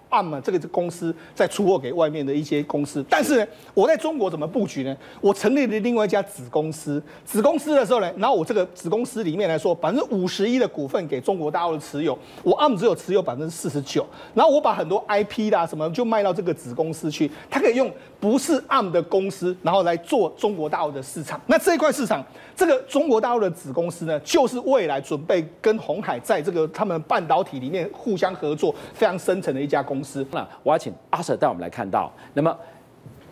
[0.10, 4.96] ARM 这个公司在出货给外面的一些公司，但是呢，我在中国怎么布局呢？
[5.22, 21.40] 我成立了另外一家子公司，子公司的时候呢，然后我这个子公司里面来说，百分之五十一的股份给中国大陆的持有，我 ARM 只有持有百分之四十九，然后我把很多 IP 啦什么就卖到这个子公司去，它可以用不是 ARM 的公司，然后来做中国大陆的市场。
[21.48, 22.24] 那这一块市场，
[22.56, 29.97] 这个中国大陆的子公司呢，就是未来准备跟鸿海在这个他们半导体里面互相合作非常深层的一家公司。
[29.98, 30.26] 公司。
[30.32, 32.56] 那我要请阿 Sir 带我们来看到，那么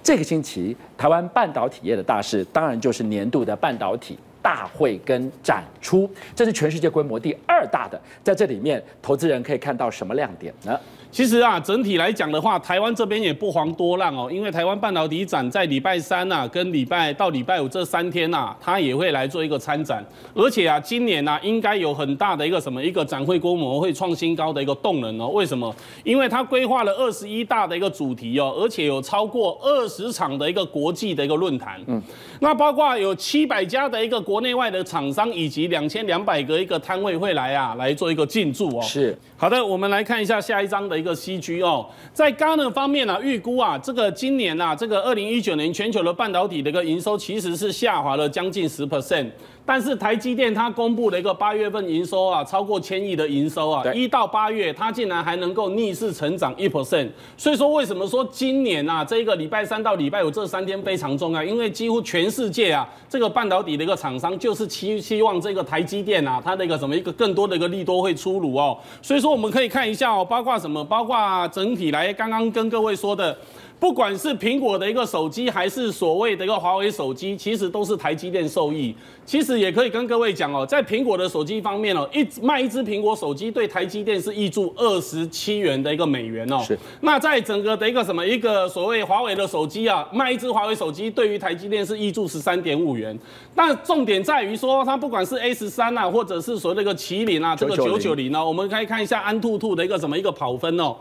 [0.02, 10.80] 这个星期台湾半导体业的大事，当然就是年度的半导体大会跟展出，这是全世界规模第二大的，在这里面投资人可以看到什么亮点呢？
[11.16, 25.30] 其实啊，整体来讲的话，台湾这边也不遑多让哦，因为台湾半导体展在礼拜三呐、啊，跟礼拜到礼拜五这三天呐、啊，它也会来做一个参展，而且啊，今年呐、啊，应该有很大的一个什么一个展会规模会创新高的一个动能哦。
[25.30, 25.74] 为什么？
[26.04, 32.04] 因为它规划了二十一大的一个主题哦，而且有超过二十场的一个国际的一个论坛，嗯，
[32.42, 38.82] 那包括有七百家的一个国内外的厂商，以及两千两百个一个摊位会来啊，来做一个进驻哦。
[38.82, 41.06] 是，好的，我们来看一下下一张的一个。
[41.06, 49.30] 一个 CG 哦，在高能方面呢、预估啊，这个今年啊，这个二零一九年全球的半导体的一个营收其实是下滑了将近十 percent。
[49.66, 57.10] 但是台积电它公布了一个八月份营收啊，超过千亿的营收啊，一到八月它竟然还能够逆势成长一 percent。
[57.36, 61.44] 所以说为什么说今年啊，这个礼拜三到礼拜五这三天非常重要？
[61.44, 68.78] 因为几乎全世界啊，这个半导体的一个厂商就是期期望这个台积电啊，它的一个什么一个更多的一个利多会出炉哦。
[69.02, 73.36] 所以说我们可以看一下哦，包括什么，包括整体来刚刚跟各位说的。
[73.80, 78.96] 不管是苹果的一个手机，还是所谓的一个华为手机，其实都是台积电受益。
[79.26, 86.60] 其实也可以跟各位讲哦，在苹果的手机方面哦，一卖一支苹果手机对台积电是挹注二十七元的一个美元哦。
[86.60, 86.78] 是。
[87.02, 93.18] 那在整个的一个什么一个所谓华为的手机啊，卖一支华为手机对于台积电是挹注十三点五元。
[93.56, 100.96] 但重点在于说，它不管是 A 十三啊，或者是所谓的一个麒麟啊，这个九九零呢，我们可以看一下安兔兔的一个什么一个跑分哦。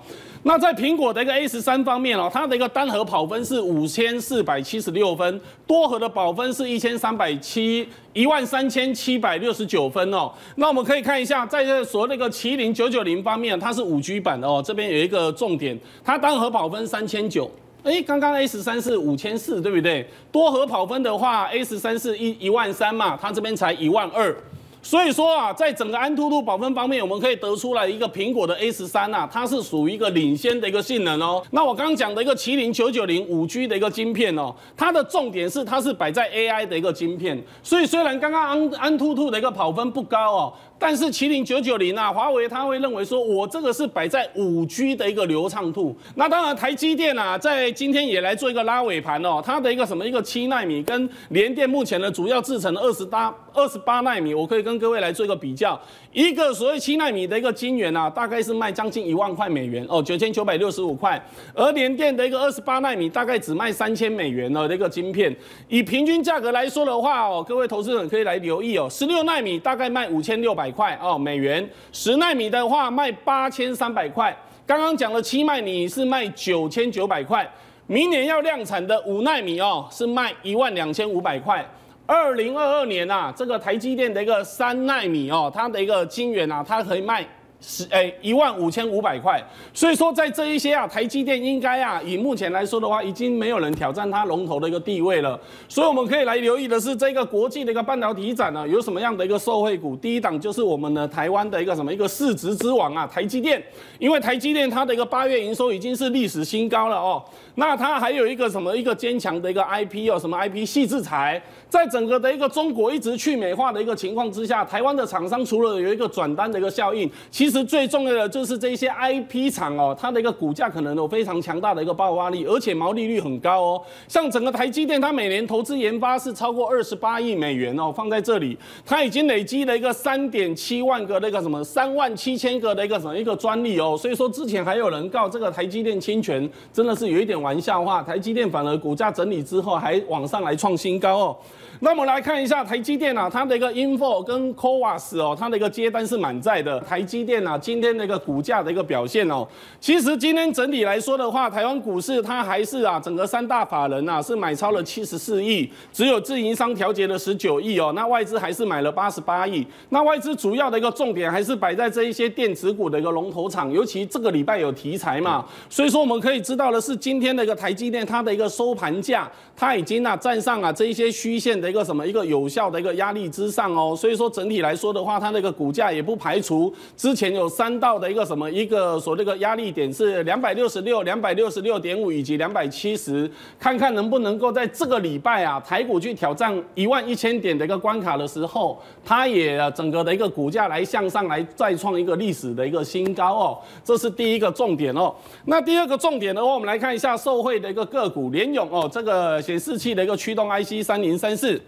[0.47, 10.31] 那在苹果的一个 A 十三方面哦，它的一个单核跑分是五千四百七十六分，多核的跑分是一千三百七一万三千七百六十九分哦。
[10.57, 14.63] 那我们可以看一下，在这所谓那个麒麟九九零方面，它是五 G 版的哦。
[14.63, 17.51] 这边有一个重点，它单核跑分三千九，
[17.83, 20.07] 哎，刚刚 A 十三是五千四，对不对？
[20.31, 24.37] 多核跑分的话，A 十三是一一万三嘛，它这边才一万二。
[24.85, 31.43] 所以说啊，在整个安兔兔跑分方面，我们可以得出来一个苹果的 A 十三啊，它是属于一个领先的一个性能哦。
[31.53, 37.43] 那我刚刚讲的一个麒麟九九零五 G 的一个晶片哦，它的重点是它是摆在 AI 的一个晶片。
[37.63, 40.53] 所以虽然刚刚安安兔兔的一个跑分不高哦。
[40.77, 45.97] 但是麒麟九九零啊，华为他会认为说，我这个是摆在五 G 的一个流畅度。
[46.17, 55.81] 那当然，台积电啊，在今天也来做一个拉尾盘哦，它的一个什么一个七纳米跟联电目前的主要制成二十八二十八纳米，我可以跟各位来做一个比较。
[56.13, 61.25] 一个所谓七纳米的一个晶圆啊，大概是卖将近一万块美元哦，九千九百六十五块。
[61.55, 65.35] 而联电的一个二十八纳米大概只卖三千美元的一个晶片。
[65.69, 74.37] 以平均价格来说的话哦，各位投资人可以来留意哦，十六纳米大概卖五千六百块哦，美元十纳米的话卖八千三百块，
[74.67, 77.49] 刚刚讲的七纳米是卖九千九百块，
[77.87, 81.65] 明年要量产的五纳米哦是卖一万两千五百块，
[82.07, 87.27] 二零二二年啊这个台积电的一个三纳米哦它的一个晶圆啊它可以卖。
[87.67, 95.41] 十诶，一万五千五百块，所以说在这一些啊，台积电应该啊，以目前来说的话，已经没有人挑战它龙头的一个地位了。
[95.67, 99.97] 所以我们可以来留意的是，这个国际的一个半导体展呢，有什么样的一个受惠股？
[99.97, 103.65] 第一档就是我们的台湾的一个什么一个市值之王啊，台积电，
[103.99, 107.25] 因为台积电它的一个八月营收已经是历史新高了哦。
[107.55, 123.83] 那它还有一个什么一个坚强的一个 IP 哦，什么 IP 细制财，在整个的一个中国一直去美化的一个情况之下，台湾的厂商除了有一个转单的一个效应，其实其实最重要的就是这些 IP 厂哦，它的一个股价可能有非常强大的一个爆发力，而且毛利率很高哦。
[124.09, 133.97] 像整个台积电，它每年投资研发是超过二十八亿美元哦，放在这里，它已经累积了一个三点七万个那个什么三万七千个的一个什么一个专利哦。
[133.97, 138.03] 所以说之前还有人告这个台积电侵权，真的是有一点玩笑话。
[138.03, 141.37] 台积电反而股价整理之后还往上来创新高哦。
[141.81, 147.35] 那我们来看一下台积电啊，它的一个 Info 跟 CoWoS 哦，它的一个接单是满载的，台积电。
[147.35, 149.45] 电啊，今天的一个股价的一个表现哦。
[149.81, 157.93] 其实今天整体来说的话，台湾股市它还是啊，整个三大法人啊是买超了七十四亿，只有自营商调节了十九亿哦。
[157.97, 159.67] 那外资还是买了八十八亿。
[159.89, 173.95] 那外资主要的一个重点还是摆在这一些电子股的一个龙头厂，尤其这个礼拜有题材嘛，所以说我们可以知道的是，今天的一个台积电它的一个收盘价，它已经啊站上啊这一些虚线的一个什么一个有效的一个压力之上哦。
[173.97, 195.15] 所以说整体来说的话，它那个股价也不排除之前有三道的一个什么一个所那个压力点是两百六十六、两百六十六点五以及两百七十，看看能不能够在这个礼拜啊台股去挑战一万一千点的一个关卡的时候，它也整个的一个股价来向上来再创一个历史的一个新高哦，这是第一个重点哦。
[195.47, 201.59] 那第二个重点的话，我们来看一下受惠的一个个股联咏哦，这个显示器的一个驱动 IC 三零三四。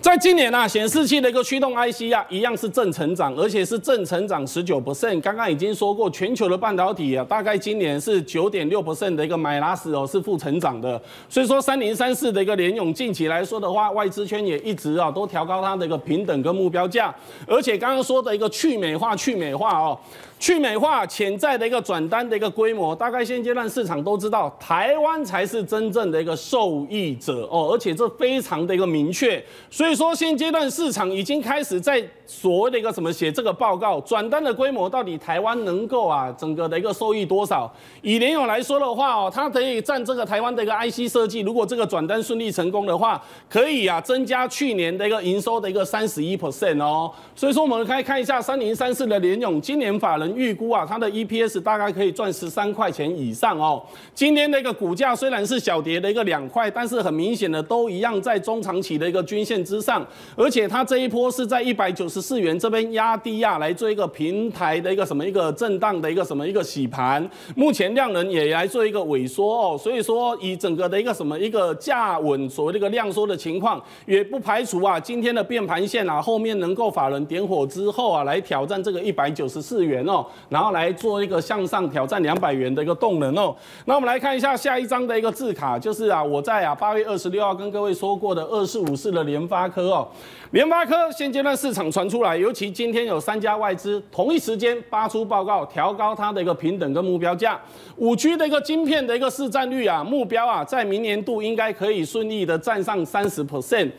[0.00, 5.20] 在今年啊，显示器的一个驱动 IC 啊，一样是正成长，而且是正成长十九 percent。
[5.20, 11.00] 刚刚已经说过，全球的半导体啊，大概今年是九点六 percent 的一个买拉斯哦，是负成长的。
[11.28, 17.14] 所以说，三零三四的一个联咏，近期来说的话，外资圈也一直啊都调高它的一个平等跟目标价，
[17.46, 19.98] 而且刚刚说的一个去美化、去美化哦。
[20.38, 37.68] 去美化潜在的一个转单的一个规模，大概现阶段市场都知道，台湾才是真正的一个受益者哦，而且这非常的一个明确，所以说现阶段市场已经开始在所谓的一个什么写这个报告，转单的规模到底台湾能够啊整个的一个收益多少？
[38.02, 50.28] 以联咏来说的话哦，它可以占这个台湾的一个 IC 设计，如果这个转单顺利成功的话，可以啊增加去年的一个营收的一个三十一 percent 哦，所以说我们可以看一下三零三四的联咏，今年法人。
[50.38, 53.82] 预估啊，它的 EPS 大概可以赚十三块钱以上哦。
[54.14, 67.28] 今天的一个股价虽然是小跌的一个两块，但是很明显的都一样在中长期的一个均线之上，而且它这一波是在一百九十四元这边压低啊，来做一个平台的一个什么一个震荡的一个什么一个洗盘。
[67.54, 80.24] 目前量能也来做一个萎缩哦，所以说以整个的一个什么一个价稳，所谓的一个量缩的情况，也不排除啊今天的变盘线啊后面能够法人点火之后啊来挑战这个一百九十四元哦。
[80.48, 83.54] 然后来做一个向上挑战两百元的一个动能哦。
[83.84, 90.08] 那我们来看一下下一张的一个字卡，就是啊，我在啊八月二十六号跟各位说过的二四五四的联发科哦。
[90.52, 97.60] 联发科现阶段市场传出来，尤其今天有三家外资同一时间发出报告，调高它的一个平等跟目标价。
[97.96, 103.90] 五 G 的一个晶片的一个市占率啊，目标啊，在明年度应该可以顺利的占上三十 percent。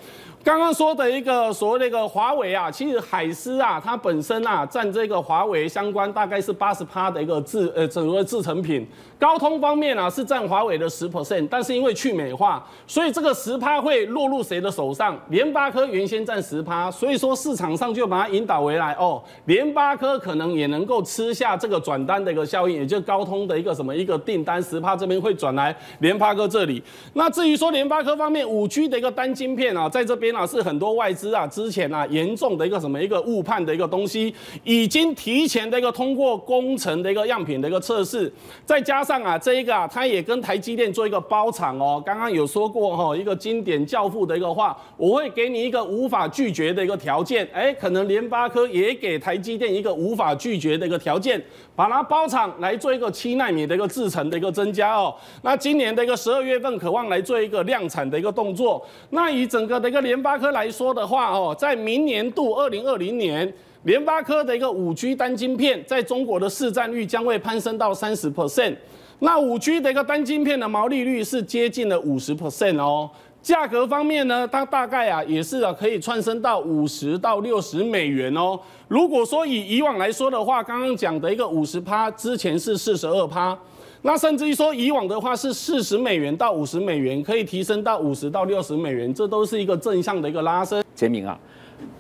[0.49, 8.83] 刚刚说的一个所谓的一个华为啊，其实海思啊，它本身啊占这个华为相关大概是八十趴的一个制呃整个制成品。
[9.19, 15.15] 高通方面啊是占华为的十 percent，但是因为去美化，所以这个十趴会落入谁的手上？
[15.27, 26.81] 联发科原先占十趴，所以说市场上就把它引导回来哦，联发科可能也能够吃下这个转单的一个效应，也就是高通的一个什么一个订单十趴这边会转来联发科这里。
[27.13, 30.35] 那至于说联发科方面五 G 的一个单晶片啊，在这边。
[30.38, 38.31] 啊，是很多外资啊，之前啊严重的一个什么一个误判的一个东西，已经提前的一个通过工程的一个样品的一个测试，
[38.65, 42.01] 再加上啊这一个啊，它也跟台积电做一个包场哦。
[42.05, 51.41] 刚刚有说过哈，一个经典教父的一个话，我会给你一个无法拒绝的一个条件，哎，可能联发科也给台积电一个无法拒绝的一个条件，
[51.79, 55.15] 把它包场来做一个七奈米的一个制程的一个增加哦。
[55.43, 58.85] 那今年的一个十二月份，渴望来做一个量产的一个动作。
[59.11, 68.75] 那以整个的一个联发科来说的话，哦，在明年度二零二零年，联发科的一个五 G 单晶片在中国的市占率将会攀升到三十 percent。
[69.19, 73.09] 那五 G 的一个单晶片的毛利率是接近了五十 percent 哦。
[73.41, 78.59] 价格方面呢，它大概啊也是啊可以窜升到五十到六十美元哦。
[78.87, 83.57] 如果说以以往来说的话，刚刚讲的一个五十趴，之前是四十二趴。
[84.01, 90.83] 那甚至于说，以往的话是四十美元到五十美元，可以提升到五十到六十美元，这都是一个正向的一个拉升。
[90.95, 91.37] 杰明啊，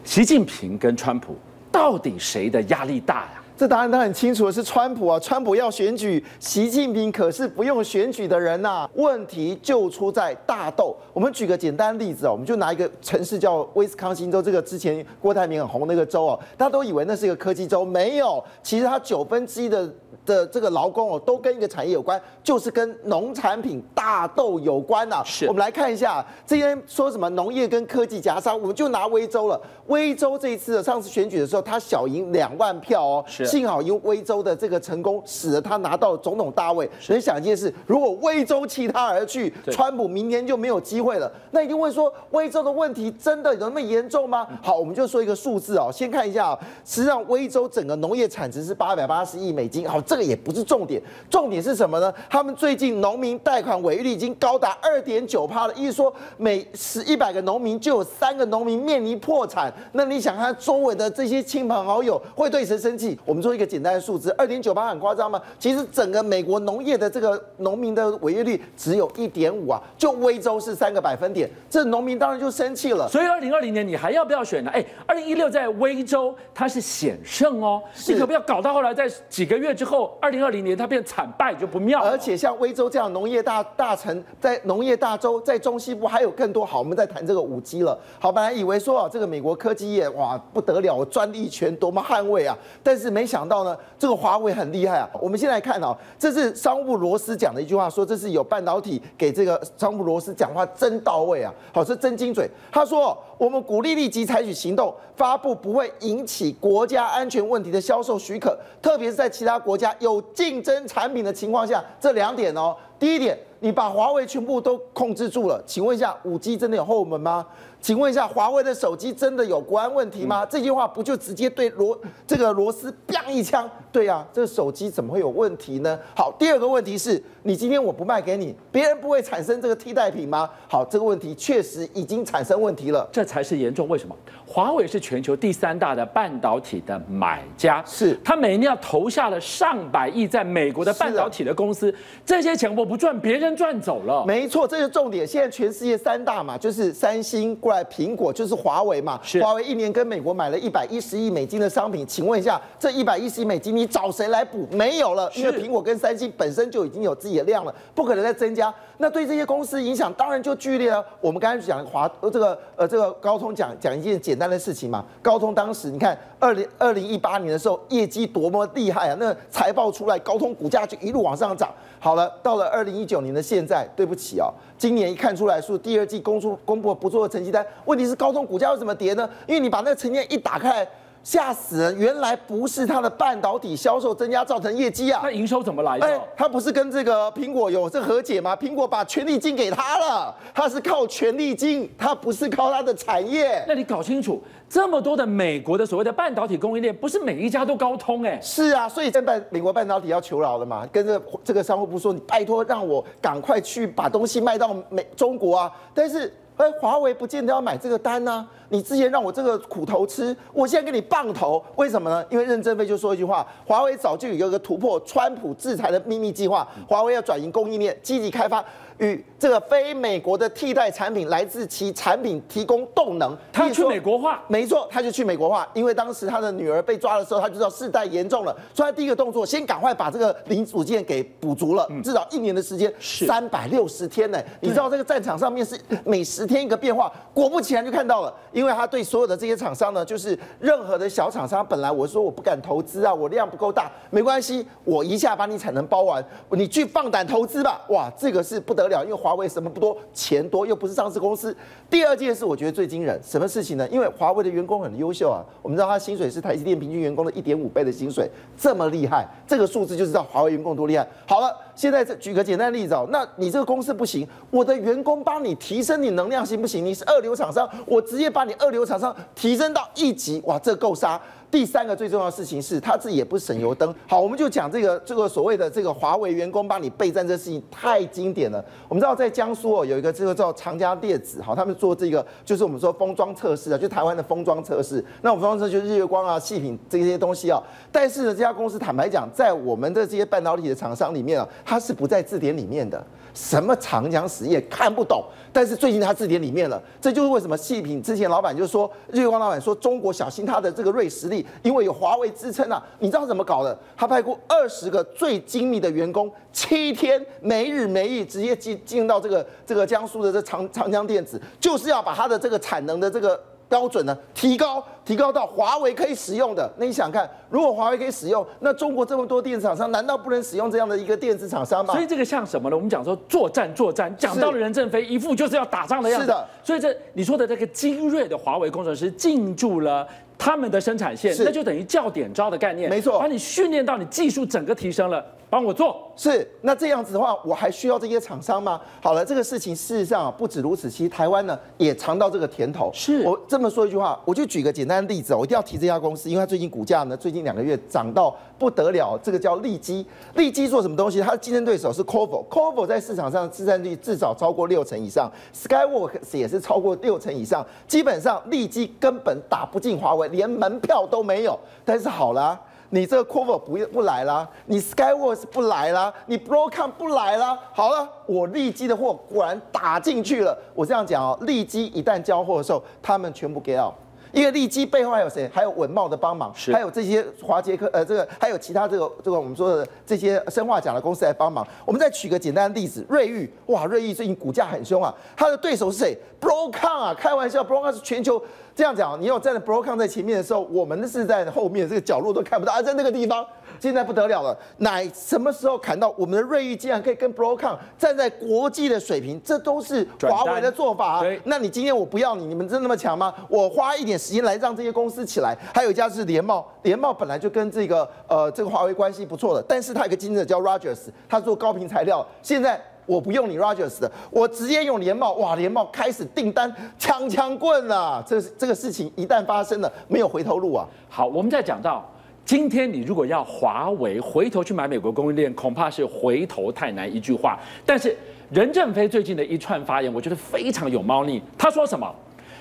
[0.03, 1.35] 习近平跟川普
[1.71, 3.38] 到底谁的压力大呀？
[3.59, 8.89] 这答案他很清楚是川普啊，川普要选举，习近平可是不用选举的人呐、啊。
[8.93, 10.95] 问题就出在大豆。
[11.11, 19.93] 我们举个简单例子哦，我们就拿一个城市叫威斯康星州，这个之前郭台铭很红那个州哦，大家都以为那是一个科技州，没有，其实它九分之一的。
[20.29, 25.23] 的这个劳工哦，都跟一个产业有关，就是跟农产品大豆有关呐、啊。
[25.25, 29.59] 是，我们来看一下，这边说什么农业跟科技夹杀，我们就拿威州了。
[29.87, 36.87] 威州这一次的上次选举的时候，他小赢两万票哦，是幸好因为威州的这个成功，使得他拿到总统大位。
[36.99, 41.31] 所以想一件事，如果威州弃他而去，川普明年就没有机会了。
[41.51, 44.47] 那一定会说，威州的问题真的有那么严重吗？
[44.61, 49.89] 好，我们就说一个数字哦，先看一下哦，实际上威州整个农业产值是八百八十亿美金。
[49.89, 52.13] 好，这个也不是重点，重点是什么呢？
[52.29, 59.73] 他们最近农民贷款违约率已经高达二点九趴了，意思说每十一百个农民就有三个农民面临破产。
[59.93, 63.17] 那你想他周围的这些亲朋好友会对谁生气？
[63.23, 65.41] 我们做一个简单的数字，二点九趴很夸张吗？
[65.57, 73.07] 其实整个美国农业的这个农民的违约率只有一点五啊，就威州是三个百分点，这农民当然就生气了。
[73.07, 74.71] 所以二零二零年你还要不要选呢？
[74.73, 82.01] 哎，二零一六在威州它是险胜哦，你可不要搞到后来在几个月之后，二零二零年它变惨败就不妙。
[82.01, 86.65] 而且像威州这样农业大大城，在农业大州，在中西部还有更多。
[86.65, 87.97] 好，我们在谈这个五 G 了。
[88.19, 95.09] 好，本来以为说啊，这个美国科技业哇不得了，专利权多么捍卫啊，但是没想到呢，这个华为很厉害啊。
[95.21, 102.49] 我们先来看啊，这是商务部罗斯讲的一句话，说这是有半导体给这个商务部罗斯讲话真到位啊，好，是真精准。
[102.71, 112.75] 他说，我们鼓励立即采取行动，发布不会引起国家安全问题的销售许可，特别是在其他国家有竞争产品的情况下，这两点哦。
[112.99, 117.45] 第一点，你把华为全部都控制住了，请问一下，五 G 真的有后门吗？
[117.79, 120.45] 请问一下，华为的手机真的有国安问题吗？
[120.45, 123.69] 这句话不就直接对罗这个罗斯砰一枪？
[123.91, 125.97] 对呀，这个手机怎么会有问题呢？
[126.15, 130.49] 好，第二个问题是，你今天我不卖给你，别人不会产生这个替代品吗？
[130.67, 133.87] 好，这个问题确实已经产生问题了，这才是严重。
[133.87, 134.15] 为什么？
[134.45, 141.93] 华为是全球第三大的半导体的买家，是他每年要投下了上百亿在美国的半导体的公司，
[142.25, 144.25] 这些钱我不赚，别人赚走了。
[144.25, 145.25] 没错，这是重点。
[145.25, 147.55] 现在全世界三大嘛，就是三星。
[147.55, 149.19] 过来，苹果就是华为嘛。
[149.41, 154.67] 华为一年跟美国买了一百一十亿美金的商品，请问一下，这一百一十亿美金你找谁来补？
[154.71, 158.73] 没有了，因为苹果跟三星本身就已经有自己的量了，不可能再增加。
[158.97, 161.01] 那对这些公司影响当然就剧烈了。
[161.21, 165.05] 我们刚才讲华呃这个呃这个高通讲讲一件简单的事情嘛。
[165.21, 171.73] 高通当时你看二零二零一八年的时候业绩多么厉害啊，那财报出来，高通股价就一路往上涨。
[172.01, 179.29] 好了，到了二零一九年的现在，对不起哦，今年一看出来说第二季公出公布不错的成绩单，问题是高通股价为什么跌呢？
[179.47, 180.85] 因为你把那个成绩单一打开，
[181.29, 181.95] 吓死人！
[181.95, 186.07] 原来不是它的半导体销售增加造成业绩啊，那营收怎么来的？
[186.07, 188.55] 哎，它不是跟这个苹果有这和解吗？
[188.55, 193.63] 苹果把权利金给他了，它是靠权利金，它不是靠它的产业。
[193.67, 194.41] 那你搞清楚。
[194.67, 198.39] 这么多的美国的所谓的半导体供应链，不是每一家都高通哎？
[198.41, 205.71] 是啊，所以现在美国半导体要求饶了嘛，跟着这个商务部说，你拜托让我赶快去把东西卖到美中国啊。
[205.93, 212.25] 但是，哎，华为不见得要买这个单呢、你之前让我这个苦头吃，我现在给你棒头，为什么呢？
[212.29, 218.61] 因为任正非就说一句话，华为早就有一个突破川普制裁的秘密计划，华为要转移供应链，积极开发。
[218.99, 251.55] 与这个非美国的替代产品来自其产品提供动能，他去美国化，没错，他就去美国化，因为当时他的女儿被抓的时候，他就知道事态严重了，所以他第一个动作先赶快把这个零组件给补足了，至少一年的时间，三百六十天呢，你知道这个战场上面是每十天一个变化，果不其然就看到了，因为他对所有的这些厂商呢，就是任何的小厂商，本来我说我不敢投资啊，我量不够大，没关系，我一下把你产能包完，你去放胆投资吧，哇，这个是不得了，因为华为什么不多，钱多又不是上市公司。
[251.89, 253.87] 第二件事我觉得最惊人，什么事情呢？
[253.89, 261.07] 因为华为的员工很优秀啊，我们知道他薪水是台积电平均员工的一点五倍的薪水，这么厉害，这个数字就知道华为员工多厉害。
[261.27, 266.83] 好了，现在这举个简单的例子哦，那你这个公司不行，我的员工帮你提升你能量行不行？
[266.83, 271.19] 你是二流厂商，我直接把你二流厂商提升到一级，哇，这够杀。
[271.51, 273.93] 第三个最重要的事情是，他自己也不省油灯。
[274.07, 278.63] 好，我们就讲这个这个所谓的这个华为员工帮你备战这事情太经典了。
[278.87, 285.03] 我们知道在江苏哦，有一个这个叫长江电子，好，他们做这个就是我们说封装测试啊，就台湾的封装测试。
[285.23, 287.61] 那我们封装测试就是日月光啊、细品这些东西啊。
[287.91, 293.03] 但是呢，这家公司坦白讲，在我们的这些半导体的厂商里面啊，它是不在字典里面的。
[293.31, 295.23] 什么长江实业看不懂，
[295.53, 302.81] 但是最近他字典里面了，这就是为什么细品之前老板就说，日月光老板说中国小心他的这个锐实力，因为有华为支撑啊。
[302.99, 303.77] 你知道怎么搞的？
[303.97, 316.67] 他派过二十个最精密的员工，七天没日没夜，直接进进到这个这个江苏的这长长江电子，就是要把它的这个产能的这个标准呢提高，提高到华为可以使用的。
[316.77, 321.93] 那你想看，如果华为可以使用，那中国这么多电子厂商，难道不能使用这样的一个电子厂商吗？
[321.93, 322.75] 所以这个像什么呢？
[322.75, 326.25] 我们讲说作战，作战，讲到了任正非一副就是要打仗的样子。
[326.25, 330.07] 是的，所以这你说的这个精锐的华为工程师进驻了
[330.39, 335.23] 他们的生产线，那就等于教点招的概念，没错，把你训练到你技术整个提升了。
[335.49, 338.79] 帮我做是，那这样子的话，我还需要这些厂商吗？
[339.01, 342.91] 好了，这个事情事实上啊，不止如此，其实台湾呢也尝到这个甜头。
[342.93, 349.17] 是我这么说一句话，我就举个简单的例子，我一定要提这家公司，因为它最近股价呢，最近两个月涨到不得了。
[349.23, 351.19] 这个叫利基，利基做什么东西？
[351.21, 361.57] 它的竞争对手是 Qorvo，Qorvo 在市场上市占率至少超过六成以上，Skyworks 也是超过六成以上，基本上利基根本打不进华为，连门票都没有。
[361.83, 362.59] 但是好了。
[362.91, 367.57] 你这个 Cover 不不来啦，你 Skyworks 不来啦，你 Broadcom 不来啦。
[367.71, 370.57] 好了，我利基的货果然打进去了。
[370.73, 373.93] 我这样讲哦，利基一旦交货的时候，他们全部 get out。
[374.31, 375.49] 因为利基背后还有谁？
[375.53, 381.65] 还有稳茂的帮忙，还有这些华杰科呃，这个还有其他这个这个我们说的这些生化奖的公司来帮忙。
[381.85, 388.41] 我们再举个简单的例子，瑞昱哇，瑞昱最近股价很凶啊，它的对手是谁？Broadcom 啊，开玩笑，Broadcom 是全球
[388.75, 393.45] 这样讲，你有站在 Broadcom 在前面的时候，我们是在后面这个角落都看不到，啊在那个地方。
[393.79, 399.41] 现在不得了了，哪什么时候砍到我们的瑞昱竟然可以跟 Broadcom 站在国际的水平？
[399.43, 401.23] 这都是华为的做法啊。
[401.45, 403.33] 那你今天我不要你，你们真的那么强吗？
[403.47, 405.57] 我花一点时间来让这些公司起来。
[405.73, 412.25] 还有一家是联茂，联茂本来就跟这个呃这个华为关系不错的，但是他有一个竞争者叫 Rogers，他做高频材料。
[412.41, 415.33] 现在我不用你 Rogers 的，我直接用联茂。
[415.33, 418.23] 哇，联茂开始订单枪枪棍了。
[418.27, 420.85] 这这个事情一旦发生了，没有回头路啊。
[421.09, 422.07] 好，我们再讲到。
[422.49, 427.59] 今天你如果要华为回头去买美国供应链，恐怕是回头太难一句话。
[427.85, 428.17] 但是
[428.49, 431.39] 任正非最近的一串发言，我觉得非常有猫腻。
[431.55, 432.11] 他说什么？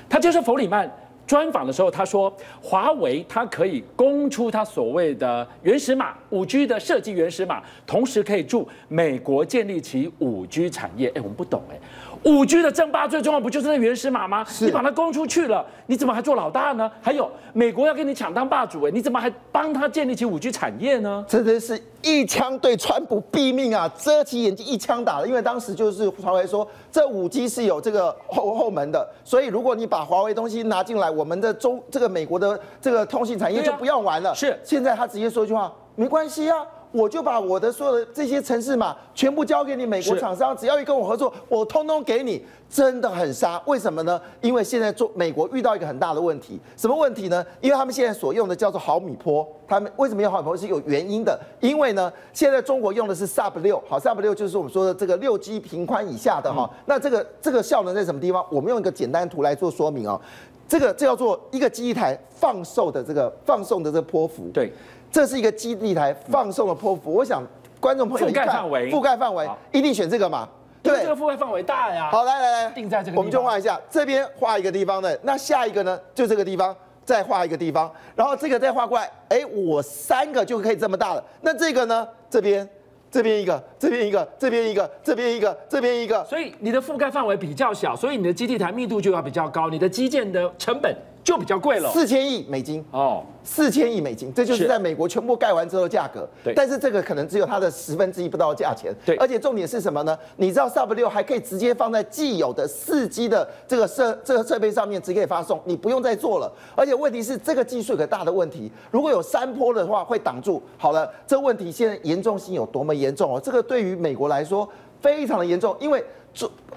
[0.07, 0.87] 他接受弗里曼
[1.27, 2.31] 专访的时候，他说
[2.61, 11.09] 华为它可以供出它所谓的原始码五 G 的设计原始码，同时可以助美国建立起五 G 产业。
[11.15, 11.79] 哎，我们不懂哎。
[12.25, 14.45] 五 G 的争霸最重要不就是那原始码吗？
[14.61, 16.91] 你把它供出去了，你怎么还做老大呢？
[17.01, 21.25] 还有美国要跟你抢当霸主，哎，你怎么还帮他建立起五 G 产业呢？
[21.29, 25.29] 真的是一枪对川普毙命啊，遮起眼睛一枪打了。
[25.29, 34.35] 因为当时就是华为说这五 G 是有这个后后门的，所以如果你把华为东西拿进来，我们的中这个美国的这个通信产业就不要玩了。
[34.35, 36.67] 是，现在他直接说一句话，没关系啊。
[36.91, 43.61] 我就把我的所有的这些城市码全部交给你美国厂商，只要一跟我合作，我通通给你，真的很杀。
[43.67, 44.21] 为什么呢？
[44.41, 47.45] 因为现在做美国遇到一个很大的问题，什么问题呢？
[47.61, 51.39] 因为他们现在所用的叫做毫米波，他们为什么用毫米波是有原因的？
[51.61, 56.69] 因为呢，现在中国用的是 Sub 六，好，Sub 六就是我们说的这个六 G 频宽以下的哈。
[56.87, 58.45] 那这个这个效能在什么地方？
[58.51, 60.21] 我们用一个简单图来做说明哦。
[60.67, 64.71] 这个这叫做一个基地台放送的这个放送的这个波幅，对。
[65.11, 67.43] 这是一个基地台放送的波幅，我想
[67.81, 70.49] 观众朋友覆盖范围，覆盖范围一定选这个嘛？
[70.83, 72.09] 对，这个覆盖范围大呀。
[72.11, 81.25] 好，来来来，定在这个，我们就画一下，这边画一个地方的，那下一个呢，就这个地方再画一个地方，然后这个再画过来，哎，我三个就可以这么大了。
[81.41, 82.69] 那这个呢，这边
[83.11, 90.95] 这边一个，这边一个，这边一个，这边一个，这边一个，所以你的覆盖范围比较小，所以你的基地台密度就要比较高，你的基建的成本。
[91.25, 96.27] 就比较贵了，四千亿美金哦，四千亿美金，这就是在美国全部盖完之后的价格。
[96.43, 98.95] 对，但是这个可能只有它的十分之一不到的价钱。
[99.05, 100.19] 对，而且重点是什么呢？
[100.37, 106.51] 你知道 Sub 六还可以直接放在既有的四 G 的这个设这个设备上面，直接发送，你不用再做了。
[106.75, 110.63] 而且问题是，这个技术有个大的问题，如果有山坡的话会挡住。
[110.79, 113.41] 好了，这问题现在严重性有多么严重哦？
[113.43, 114.69] 这个对于美国来说
[115.01, 116.18] 非常的严重，因为这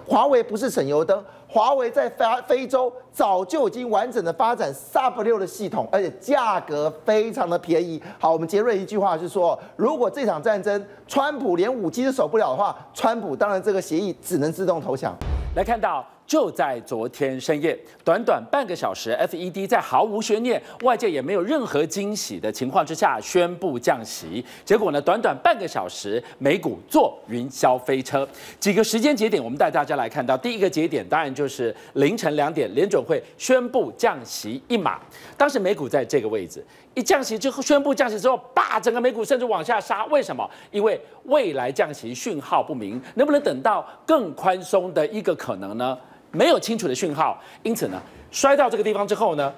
[0.06, 1.24] 华为不是省油灯。
[1.48, 8.02] 华为在非非洲早就已经完整的发展 Sub 六的系统，而且价格非常的便宜。
[8.18, 15.14] 好，我们杰瑞一句话是说，如果这场战争川普连五 G 都守不了的话，川普当然这个协议只能自动投降。
[15.56, 16.06] 来看到。
[16.32, 24.42] 就在昨天深夜，短短半个小时，FED 在毫无悬念、外界也没有任何惊喜的情况之下宣布降息。
[24.64, 28.26] 结果呢，短短半个小时，美股坐云霄飞车。
[28.62, 35.02] 几个时间节点，我们带大家来看到第一个节点，当然就是凌晨两点，联准会宣布降息一码。
[35.36, 40.06] 当时美股在这个位置，一降息之后，宣布降息之后，叭，整个美股甚至往下杀。
[40.06, 40.50] 为什么？
[40.72, 45.98] 因为未来降息讯号不明，能不能等到更宽松的一个可能呢？
[46.32, 48.02] 没有清楚的讯号，因此呢，
[48.32, 49.54] 摔到这个地方之后呢，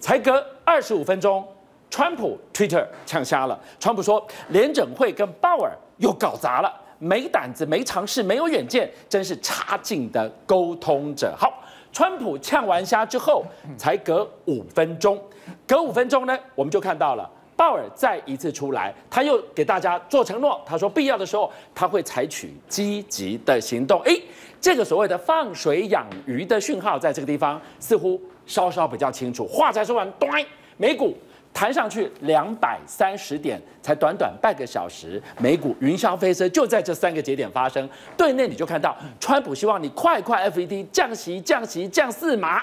[0.00, 1.46] 才隔二十五分钟，
[1.90, 3.58] 川普 Twitter 呛瞎了。
[3.78, 11.34] 川普说，联准会跟鲍尔又搞砸了，没胆子、没尝试、没有远见，真是差劲的沟通者。
[11.38, 11.52] 好，
[11.92, 13.44] 川普呛完虾之后，
[13.76, 15.18] 才隔五分钟，
[15.66, 24.00] 隔五分钟呢，我们就看到了鲍尔再一次出来，他又给大家做承诺，他说必要的时候他会采取积极的行动。
[24.02, 24.22] 诶，
[24.60, 29.46] 这个所谓的放水养鱼的讯号，在这个地方似乎稍稍比较清楚。
[29.46, 30.28] 话才说完，咚，
[30.76, 31.16] 美股。
[31.50, 37.88] 弹上去两百三十点，才短短半个小时，美股云霄飞车就在这三个节点发生。
[38.16, 42.62] 对内你就看到，川普希望你快快 FED 降息降息降四码，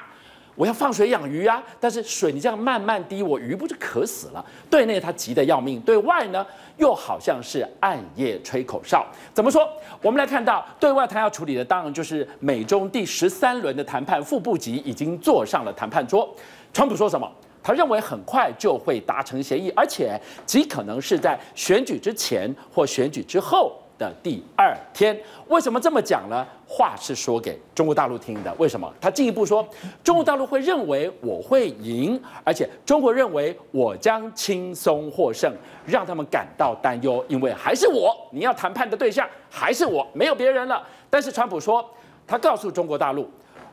[0.56, 1.62] 我要放水养鱼啊！
[1.80, 4.44] 但是水你这样慢慢滴，我鱼不就渴死了？
[4.70, 6.46] 对内他急得要命，对外呢
[6.78, 9.06] 又好像是暗夜吹口哨。
[9.34, 9.68] 怎么说？
[10.02, 16.34] 我们来看到，对外他要处理的当然就是美中第十三轮的谈判，副部级已经坐上了谈判桌。
[16.74, 17.30] 川普说什么？
[17.62, 25.18] 他认为很快就会达成协议，而且极可能是在选举之前或选举之后的第二天。
[25.48, 26.46] 为什么这么讲呢？
[26.68, 28.54] 话是说给中国大陆听的。
[28.58, 28.92] 为什么？
[29.00, 29.68] 他进一步说，
[30.04, 35.54] 中国大陆会认为我会赢，而且中国认为我将轻松获胜，
[35.86, 40.82] 让他们感到担忧，因为还是我，你要谈判的对象还是我，没有别人了。
[41.10, 41.88] 但是川普说，
[42.28, 43.30] 他告诉中国大陆，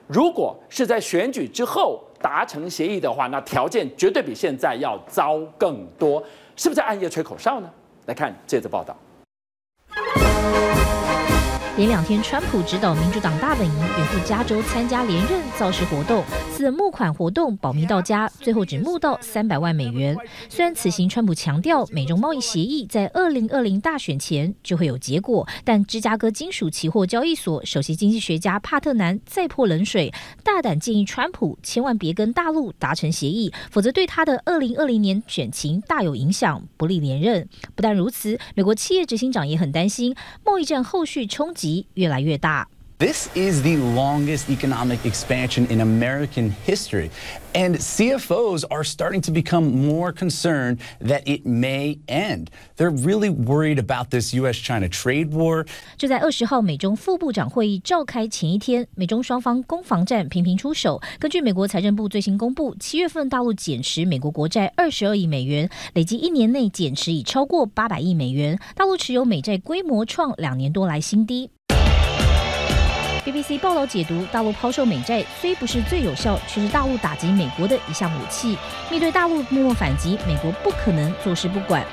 [0.07, 2.03] 如果是在选举之后。
[2.23, 6.23] 达成协议的话，那条件绝对比现在要糟更多，
[6.55, 7.69] 是不是在暗夜吹口哨呢？
[8.07, 8.97] 来看这则报道。
[11.75, 16.23] 连两天，川普指导民主党大本营远赴加州参加连任造势活动。
[16.55, 20.15] 此募款活动保密到家，最后只募到三百万美元。
[20.51, 30.13] 虽然此行川普强调美中贸易协议在二零二零大选前就会有结果，但芝加哥金属期货交易所首席经济学家帕特南再泼冷水，
[30.45, 37.49] 大胆建议川普千万别跟大陆达成协议，否则对他的二零二零年选情大有影响，不利连任。
[37.75, 40.15] 不但如此，美国企业执行长也很担心
[40.45, 41.62] 贸易战后续冲击。
[41.95, 42.69] 越来越大。
[43.02, 47.12] This is the longest economic expansion in American history,
[47.54, 52.50] and CFOs are starting to become more concerned that it may end.
[52.78, 55.68] They're really worried about this U.S.-China trade war.
[55.96, 61.00] 就在二十号美中副部长会议召开前一天，美中双方攻防战频频出手。
[61.20, 68.60] 根据美国财政部最新公布，七月份大陆减持美国国债二十二亿美元，累计一年内减持已超过八百亿美元。
[68.74, 71.52] 大陆持有美债规模创两年多来新低。
[73.25, 78.59] BBC 报道解读，大陆抛售美债虽不是最有效，却是大陆打击美国的一项武器。
[78.91, 81.87] 面对大陆默默反击，美国不可能坐视不管。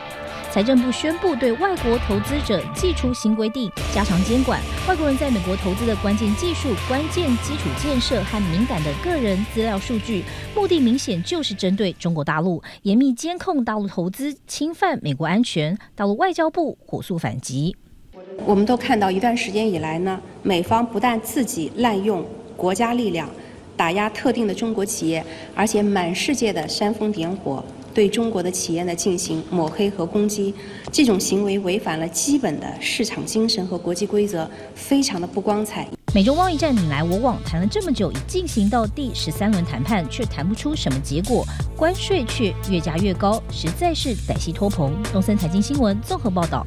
[0.52, 4.60] 财政部宣布对外国投资者祭出新规定，加强监管。
[4.88, 10.24] 外国人在美国投资的关键技术、关键基础建设和敏感的个人资料数据，
[10.56, 15.78] 目的明显就是针对中国大陆，严密监控大陆投资，侵犯美国安全。
[15.94, 17.76] 大陆外交部火速反击。
[18.46, 22.26] 我们都看到一段时间以来呢，美方不但自己滥用
[22.56, 23.30] 国家力量
[23.78, 25.24] 打压特定的中国企业，
[25.54, 27.64] 而且满世界的煽风点火，
[27.94, 30.54] 对中国的企业呢进行抹黑和攻击。
[30.92, 35.88] 这种行为违反了基本的市场精神和国际规则，非常的不光彩。
[36.14, 41.46] 美中贸易战你来我往，谈了这么久，已进行到第十三轮谈判，却谈不出什么结果，
[41.78, 44.92] 关税却越加越高，实在是歹戏拖棚。
[45.14, 46.66] 东森财经新闻综合报道。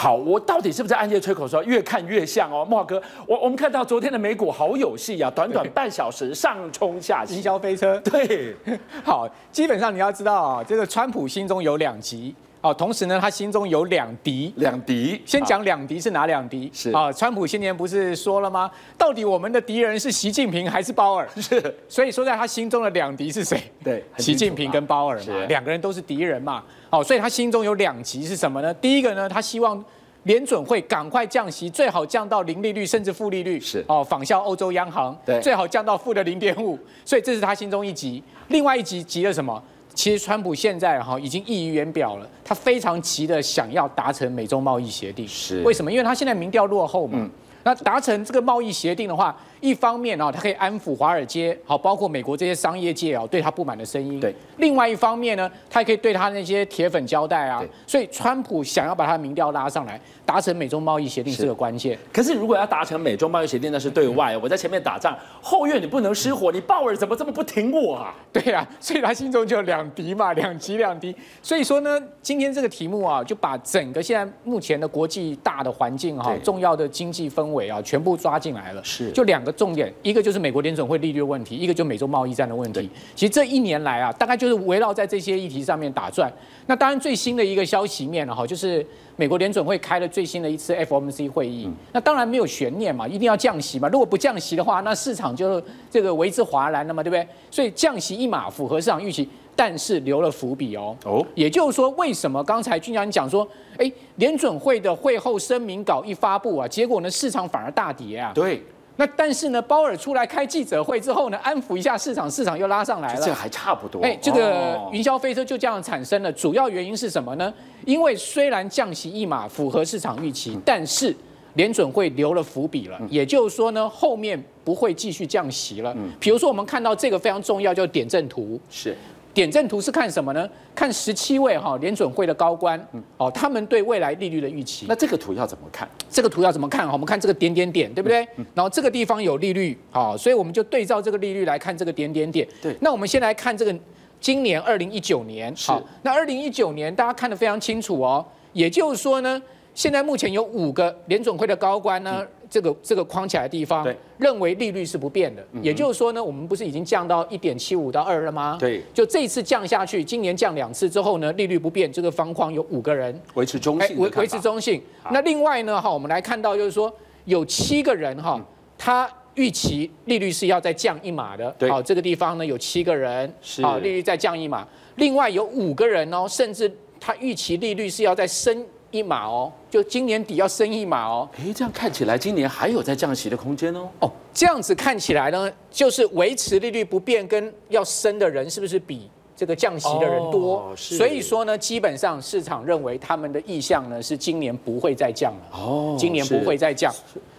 [0.00, 1.62] 好，我到底是不是在暗夜吹口哨？
[1.62, 8.00] 越看越像哦，慕驊哥，我我们看到昨天的美股好有戏啊，短短半小时上冲下行，营销飞车。
[8.00, 8.56] 对，
[9.04, 14.52] 好，基本上你要知道啊，这个川普心中有两极啊，同时呢，他心中有两敌。
[14.56, 16.70] 两敌，先讲两敌是哪两敌？
[16.74, 18.70] 是啊，川普新年不是说了吗？
[18.98, 21.26] 到底我们的敌人是习近平还是鲍尔？
[21.40, 23.62] 是，所以说在他心中的两敌是谁？
[23.82, 26.62] 对，习近平跟鲍尔嘛，两个人都是敌人嘛。
[26.90, 28.74] 哦，所以他心中有两极是什么呢？
[28.74, 29.82] 第一个呢，他希望
[30.24, 33.58] 联准会赶快降息，最好降到零利率甚至负利率。
[33.58, 36.78] 是哦，仿效欧洲央行，对，最好降到负的零点五。
[37.06, 38.22] 所以这是他心中一急。
[38.48, 39.62] 另外一急急了什么？
[40.00, 45.28] 其实川普现在哈已经溢于言表了，他非常急的想要达成美中贸易协定。
[45.28, 45.92] 是为什么？
[45.92, 47.18] 因为他现在民调落后嘛。
[47.20, 47.30] 嗯。
[47.64, 54.18] 那达成这个贸易协定的话，一方面啊，他可以安抚华尔街，好，包括美国这些商业界啊，对他不满的声音。
[54.18, 54.34] 对。
[54.56, 57.62] 另外一方面呢，他也可以对他那些铁粉交代啊。
[57.86, 61.98] 所以，川普想要把他的民调拉上来，达成美中贸易协定是个关键。
[62.12, 64.36] 可是，如果要达成美中贸易协定，那是对外。
[64.38, 66.50] 我在前面打仗，后院你不能失火。
[66.50, 68.14] 你鲍尔怎么这么不挺我啊？
[68.32, 71.14] 对啊， 所以他心中就有两敌嘛，两极两敌。
[71.42, 78.82] 所以说呢，今天这个题目啊，就把整个现在目前的国际大的环境哈，重要的经济氛围啊，全部抓进来了。
[78.82, 79.10] 是。
[79.12, 79.49] 就两个。
[79.50, 82.88] 个重点，一个就是美国联准会利率问题，一个就是美洲贸易战的问题。
[83.14, 86.32] 其实这一年来啊，大概就是围绕在这些议题上面打转。
[86.66, 88.86] 那当然最新的一个消息面了哈，就是
[89.16, 91.68] 美国联准会开了最新的一次 FOMC 会议。
[91.92, 93.88] 那当然没有悬念嘛，一定要降息嘛。
[93.88, 97.26] 如果不降息的话，那市场就这个为之哗然了嘛，对不对？
[97.50, 99.28] 所以降息一码符合市场预期。
[99.56, 103.46] 但是留了伏笔哦，哦，也就是说，为什么刚才俊相你讲说，
[103.76, 108.32] 哎，联准会的会后声明稿一发布啊，结果呢，市场反而大跌啊？
[108.34, 108.62] 对。
[109.00, 113.24] 那但是呢，鲍尔出来开记者会之后呢，安抚一下市场，市场又拉上来了。
[113.24, 114.02] 这还差不多。
[114.02, 116.30] 哎，这个云霄飞车就这样产生了。
[116.30, 117.50] 主要原因是什么呢？
[117.86, 121.16] 因为虽然降息一码符合市场预期，嗯、但是
[121.54, 125.94] 联准会留了伏笔了，嗯、也就是说呢，后面不会继续降息了。
[125.96, 126.10] 嗯。
[126.20, 128.60] 比如说，我们看到这个非常重要，叫点阵图。
[128.68, 128.94] 是。
[129.32, 130.48] 点阵图是看什么呢？
[130.74, 132.80] 看十七位哈联准会的高官，
[133.16, 134.86] 哦，他们对未来利率的预期。
[134.88, 135.88] 那这个图要怎么看？
[136.08, 136.86] 这个图要怎么看？
[136.86, 138.26] 哈，我们看这个点点点，对不对？
[138.54, 142.46] 然后这个地方有利率，好，所以我们就对照这个利率来看这个点点点。
[142.60, 142.76] 对。
[142.80, 143.74] 那我们先来看这个
[144.20, 149.40] 今年二零一九年，好，那二零一九年大家看得非常清楚哦，也就是说呢，
[149.74, 152.26] 现在目前有五个联准会的高官呢。
[152.50, 153.86] 这个这个框起来的地方，
[154.18, 158.56] 认为利率是不变的，也就是说呢，我们不是已经降到一点七五到二了吗？
[158.58, 163.18] 对，就这一次降下去，今年降两次之后呢，利率不变，这个方框有五个人。
[163.34, 164.82] 维持中性，维维持中性。
[165.12, 166.92] 那另外呢，哈，我们来看到就是说
[167.26, 168.44] 有七个人哈，
[168.76, 173.32] 他预期利率是要再降一码的，好，这个地方呢有七个人，
[173.62, 174.66] 好，利率再降一码。
[174.96, 178.66] 另外有五个人哦，甚至他预期利率是要再升。
[178.90, 181.28] 一码哦，就今年底要升一码哦。
[181.38, 183.88] 哎，这样看起来今年还有在降息的空间哦。
[184.00, 190.74] 哦，这样子看起来呢，就是维持利率不变跟要升的人是不是比这个降息的人多？
[190.76, 195.58] 所以说呢，基本上市场认为他们的意向呢是今年不会再降了。
[195.58, 196.92] 哦，今年不会再降。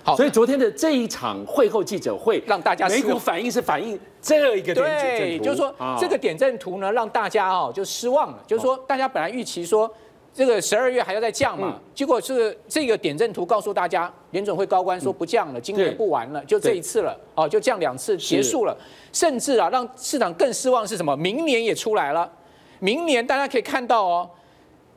[0.04, 5.18] 好，所以昨天的这一场会后记者会，让大家美股反应是反应这一个点阵图。
[5.18, 8.39] 对，就是说这个点阵图呢，让大家哦就失望了。
[8.47, 9.93] 就是说，大家本来预期说。
[10.34, 11.78] 这个十二月还要再降嘛？
[11.94, 18.76] 结果是这个点阵图告诉大家，联准会高官说不降了，今年不玩了，就这一次了，哦，就降两次结束了。
[19.12, 21.16] 甚至啊，让市场更失望是什么？
[21.18, 22.32] 明年也出来了，
[22.80, 24.30] 明年大家可以看到哦，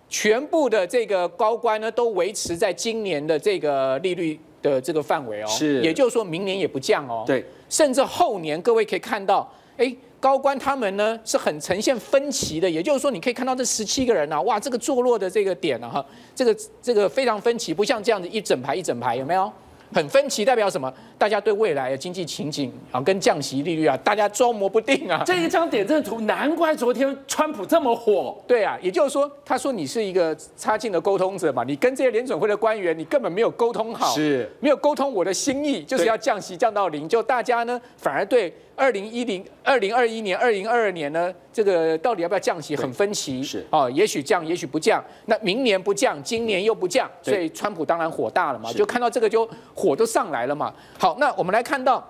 [0.08, 9.94] 全部的这个高官呢都维持在今年的这个利率的这个范围哦，是，也就是说明年也不降哦，对，甚至后年各位可以看到，哎。
[10.24, 19.52] 高官他们呢是很呈现分歧的，也就是说，你可以看到这十七个人啊，哇，这个坐落的这个点啊，哈，这个这个非常分歧，不像这样子一整排一整排，有没有？
[19.92, 20.92] 很分歧代表什么？
[21.18, 25.22] 大家对未来的经济情景啊，跟降息利率啊，大家捉摸不定啊。
[25.26, 28.34] 这一张点阵图，难怪昨天川普这么火。
[28.46, 45.02] 对啊，也就是说，他说你是一个差劲的沟通者嘛，你跟这些联准会的官员，你根本没有沟通好，是，没有沟通我的心意，就是要降息降到零，就大家呢反而对二零一零、二零二一年、二零二二年呢，这个到底要不要降息很分歧，是哦，也许降，也许不降。
[45.26, 50.74] 那明年不降，今年又不降，所以川普当然火大了嘛，就看到这个就火都上来了嘛。
[50.98, 52.04] 好，那我们来看到，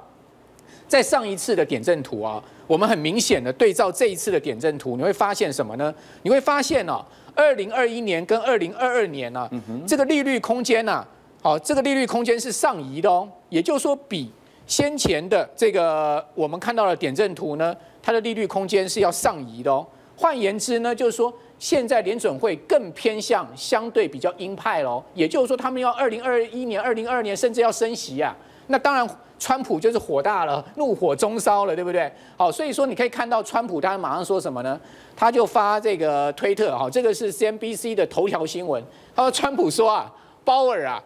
[0.89, 5.95] 在上一次的点阵图啊，我们很明显的对照这一次的点阵图，你会发现什么呢？
[6.23, 7.05] 你会发现哦，
[7.35, 9.49] 二零二一年跟二零二二年呢，
[9.87, 11.07] 这个利率空间呐，
[11.43, 14.31] 好，这个利率空间是上移的哦，也就是说比
[14.67, 19.87] 先前的这个我们看到的点阵图呢，它的利率空间是要上移的哦。
[20.17, 28.37] 换言之呢，就是说现在联准会更偏向相对比较鹰派喽，也就是说他们要二零二一年、二零二二年甚至要升息啊。
[28.69, 29.07] 那当然，
[29.39, 32.11] 川普就是火大了，怒火中烧了，对不对？
[32.37, 34.81] 好，所以说你可以看到川普他马上说什么呢？
[35.15, 38.83] 他就发这个推特，哈，这个是 CNBC 的头条新闻。
[39.15, 40.11] 他说川普说啊，
[40.45, 41.03] 鲍尔啊，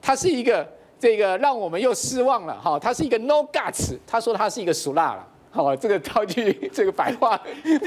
[0.00, 0.66] 他是一个
[1.02, 7.36] 这个让我们又失望了，哈，他是一个 no guts，他说他是一个俗辣了，好，这个套句 这个白话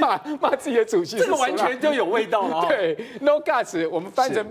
[0.02, 2.66] 骂骂自己的主席，这个完全就有味道了。
[2.68, 4.46] 对，no guts，我们翻成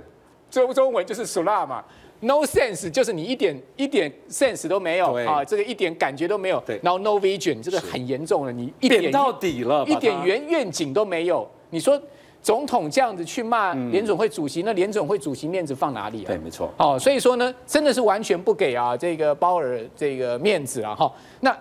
[0.50, 1.84] 中中文就是俗辣嘛。
[2.20, 6.62] No sense 就是你一点一点 sense 都没有啊，这个一点感觉都没有。
[6.80, 11.46] 然后 no vision 这个很严重了，你一点到底了，一点原愿景都没有。
[11.68, 12.00] 你说
[12.44, 16.28] 总统这样子去骂联准会主席，那联准会主席面子放哪里啊？
[16.28, 16.70] 对，没错。
[16.76, 21.10] 哦，所以说呢，真的是完全不给啊这个鲍尔这个面子啊哈。
[21.40, 21.56] 那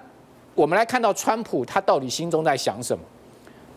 [0.54, 3.02] 我们来看到川普他到底心中在想什么？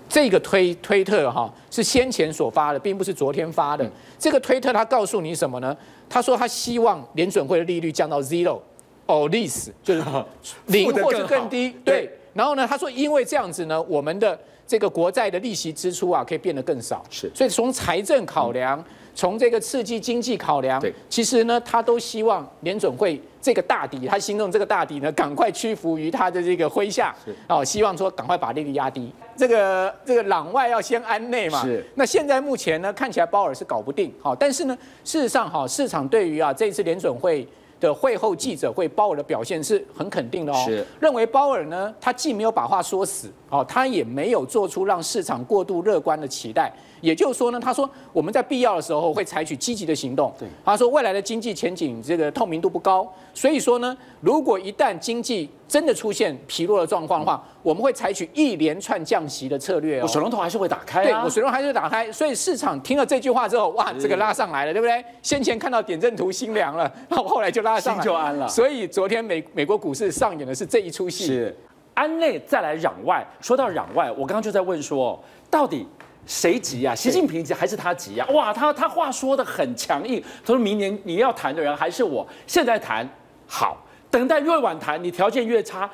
[0.09, 3.89] 这个推推特哈是先前所发的，并不是昨天发的。
[4.19, 5.77] 这个推特他告诉你什么呢？
[6.09, 8.59] 他说他希望联准会的利率降到 zero
[9.07, 10.03] or less，就是
[10.67, 11.73] 零或是更低。
[11.85, 12.11] 对。
[12.35, 17.05] 然后呢，他说因为这样子呢，我们的这个国债的利息支出啊可以变得更少。
[17.11, 17.31] 是。
[17.35, 18.83] 所以从财政考量，
[19.15, 27.15] 从这个刺激经济考量，对，其实呢，他都希望联准会这个大敌，他心中这个大敌呢，赶快屈服于他的这个麾下，
[27.49, 29.11] 哦，希望说赶快把利率压低。
[29.37, 31.85] 这个这个攘外要先安内嘛，是。
[31.95, 37.47] 那现在目前呢，看起来鲍尔是搞不定，好，但是呢，事实上哈，市场对于啊这次联准会
[37.81, 40.87] 的会后记者会，鲍尔的表现是很肯定的哦，是。
[41.01, 46.73] 认为鲍尔呢，他既没有把话说死，哦，他也没有做出让市场过度乐观的期待。
[47.01, 50.33] 也就是说呢，他说我们在必要的时候会采取积极的行动。
[50.39, 60.03] 对，他说未来的经济前景这个透明度不高，所以说呢，如果一旦经济真的出现疲弱的状况的话，我们会采取一连串降息的策略哦。
[60.03, 61.05] 我水龙头还是会打开啊。
[61.05, 62.11] 对，我水龙头还是会打开。
[62.13, 65.05] 所以市场听了这句话之后，哇，这个拉上来了，对不对？
[65.23, 68.49] 先前看到点阵图心凉了，然后后来就拉上来，心就安了。
[68.49, 71.27] 所以昨天美美国股市上演的是这一出戏。
[71.27, 71.57] 是，
[71.95, 73.27] 安内再来攘外。
[73.41, 75.19] 说到攘外，我刚刚就在问说，
[75.51, 75.87] 到底。
[76.27, 76.95] 谁急呀、啊？
[76.95, 78.33] 习近平急还是他急呀、啊？
[78.35, 83.09] 哇，他他话说的很强硬，他说明年你要谈的人还是我，现在谈
[83.47, 83.77] 好，
[84.11, 85.89] 等待越晚谈，你条件越差，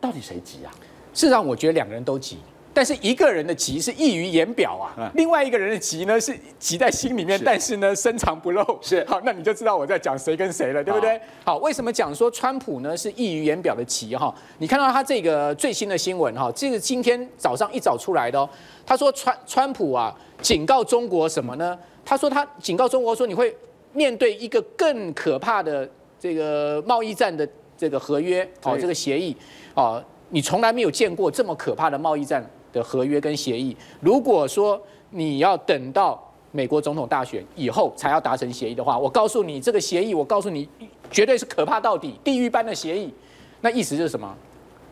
[0.00, 0.70] 到底谁急啊？
[1.12, 2.38] 事实上，我觉得两个人都急。
[2.74, 8.64] 但是一个人的急是溢于言表啊，嗯、另外一个人的急呢是急在心里面，但是呢深藏不露。
[8.80, 11.18] 是好，那你就知道我在讲谁跟谁了，对不对？
[11.44, 14.34] 好，好，为什么讲说川普呢是溢于言表的急哈？
[14.56, 18.48] 你看到他这个最新的新闻哈，这个今天早上一早出来的哦。
[18.86, 21.78] 他说川川普啊警告中国什么呢？
[22.04, 23.54] 他说他警告中国说你会
[23.92, 25.86] 面对一个更可怕的
[26.18, 27.46] 这个贸易战的
[27.76, 29.36] 这个合约哦，这个协议
[29.74, 32.42] 哦，你从来没有见过这么可怕的贸易战。
[32.72, 36.20] 的合约跟协议，如果说你要等到
[36.50, 40.68] 美国总统大选以后才要达成协议的话，我告诉你，这个协议，我告诉你，
[41.10, 43.12] 绝对是可怕到底、地狱般的协议。
[43.60, 44.34] 那意思就是什么？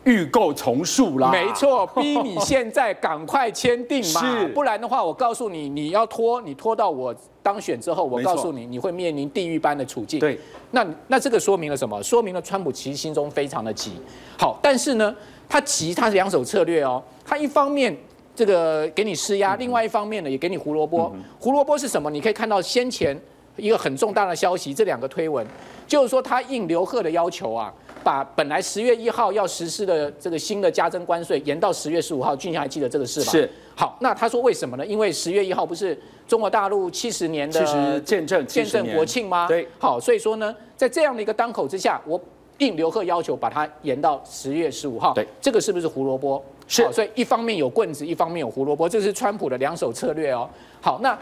[0.03, 1.29] 预购从速啦。
[1.31, 4.21] 没错，逼你 现在赶快签订嘛，
[4.55, 7.13] 不然的话，我告诉你，你要拖，你拖到我
[7.43, 10.19] 当选之后，我告诉你，你会面临地狱般的处境。
[10.19, 10.39] 对，
[10.71, 12.01] 那那这个说明了什么？
[12.01, 13.91] 说明了川普其实心中非常的急。
[14.39, 15.15] 好，但是呢，
[15.51, 17.03] 他急，他是两手策略哦。
[17.25, 17.93] 他一方面
[18.33, 21.13] 这个给你施压，另外一方面呢也给你胡萝卜。
[21.37, 22.09] 胡萝卜是什么？
[22.09, 23.19] 你可以看到先前
[23.57, 25.45] 一个很重大的消息，这两个推文，
[25.85, 32.33] 就是说他应刘鹤的要求啊，把本来十月一号要实施的这个新的加征关税延到十月十五号。
[32.33, 33.31] 俊霞还记得这个事吧？
[33.33, 33.51] 是。
[33.75, 34.85] 好，那他说为什么呢？
[34.85, 39.49] 因为十月一号不是中国大陆七十年的见证见证国庆吗？
[39.49, 39.67] 对。
[39.77, 42.19] 好，所以说呢，在这样的一个当口之下，我
[42.61, 45.13] 应刘贺要求把它延到十月十五号。
[45.13, 45.27] 对。
[45.41, 46.43] 这个是不是胡萝卜？
[46.67, 50.47] 是，所以一方面有棍子，一方面有胡萝卜，这是川普的两手策略哦。
[50.79, 51.17] 好，那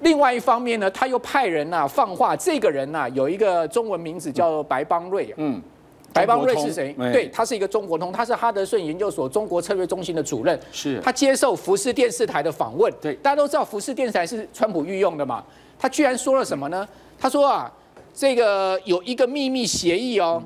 [0.00, 5.32] 另外一方面呢，他又派人呐、啊、放话，这个人呐、啊、有一个中文名字叫白邦瑞。
[5.36, 5.62] 嗯，
[6.12, 6.92] 白邦瑞是谁？
[7.12, 10.58] 对，他是一个中国通，他是哈德逊研究所中国策略中心的主任。
[10.72, 12.92] 是，他接受福斯电视台的访问。
[13.00, 15.44] 对，大家都知道福斯电视台是川普御用的嘛。
[15.78, 16.88] 他居然说了什么呢？
[17.16, 17.70] 他说啊，
[18.12, 20.42] 这个有一个秘密协议哦。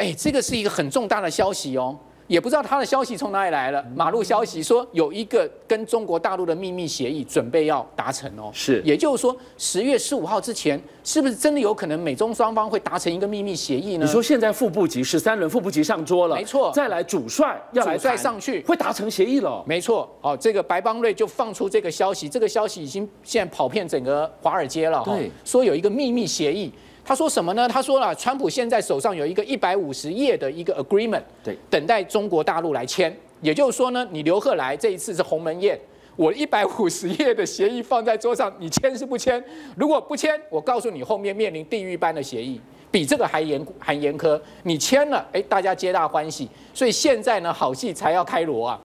[0.00, 1.94] 哎，这个是一个很重大的消息哦。
[2.26, 14.06] 也不知道他的消息从哪里来了，马路消息说有一个跟中国大陆的秘密协议准备要达成哦，是，也就是说十月十五号之前，是不是真的有可能美中双方会达成一个秘密协议呢？
[14.06, 26.72] 你说现在副部级十三轮副部级上桌了，没错，再来主帅要来再上去，会达成协议了，没错，哦，这个白邦瑞就放出这个消息，这个消息已经现在跑遍整个华尔街了，对，说有一个秘密协议。
[27.10, 27.66] 他说什么呢？
[27.66, 33.12] 他说了，川普现在手上有一个一百五十页的一个 agreement，对，等待中国大陆来签。
[33.40, 35.76] 也就是说呢，你刘鹤来这一次是鸿门宴，
[36.14, 39.42] 我一百五十页的协议放在桌上，你签是不签？
[39.74, 42.60] 如果不签，我告诉你后面面临地狱般的协议，
[42.92, 44.40] 比这个还严还严苛。
[44.62, 46.48] 你签了，哎，大家皆大欢喜。
[46.72, 48.80] 所以现在呢，好戏才要开锣啊！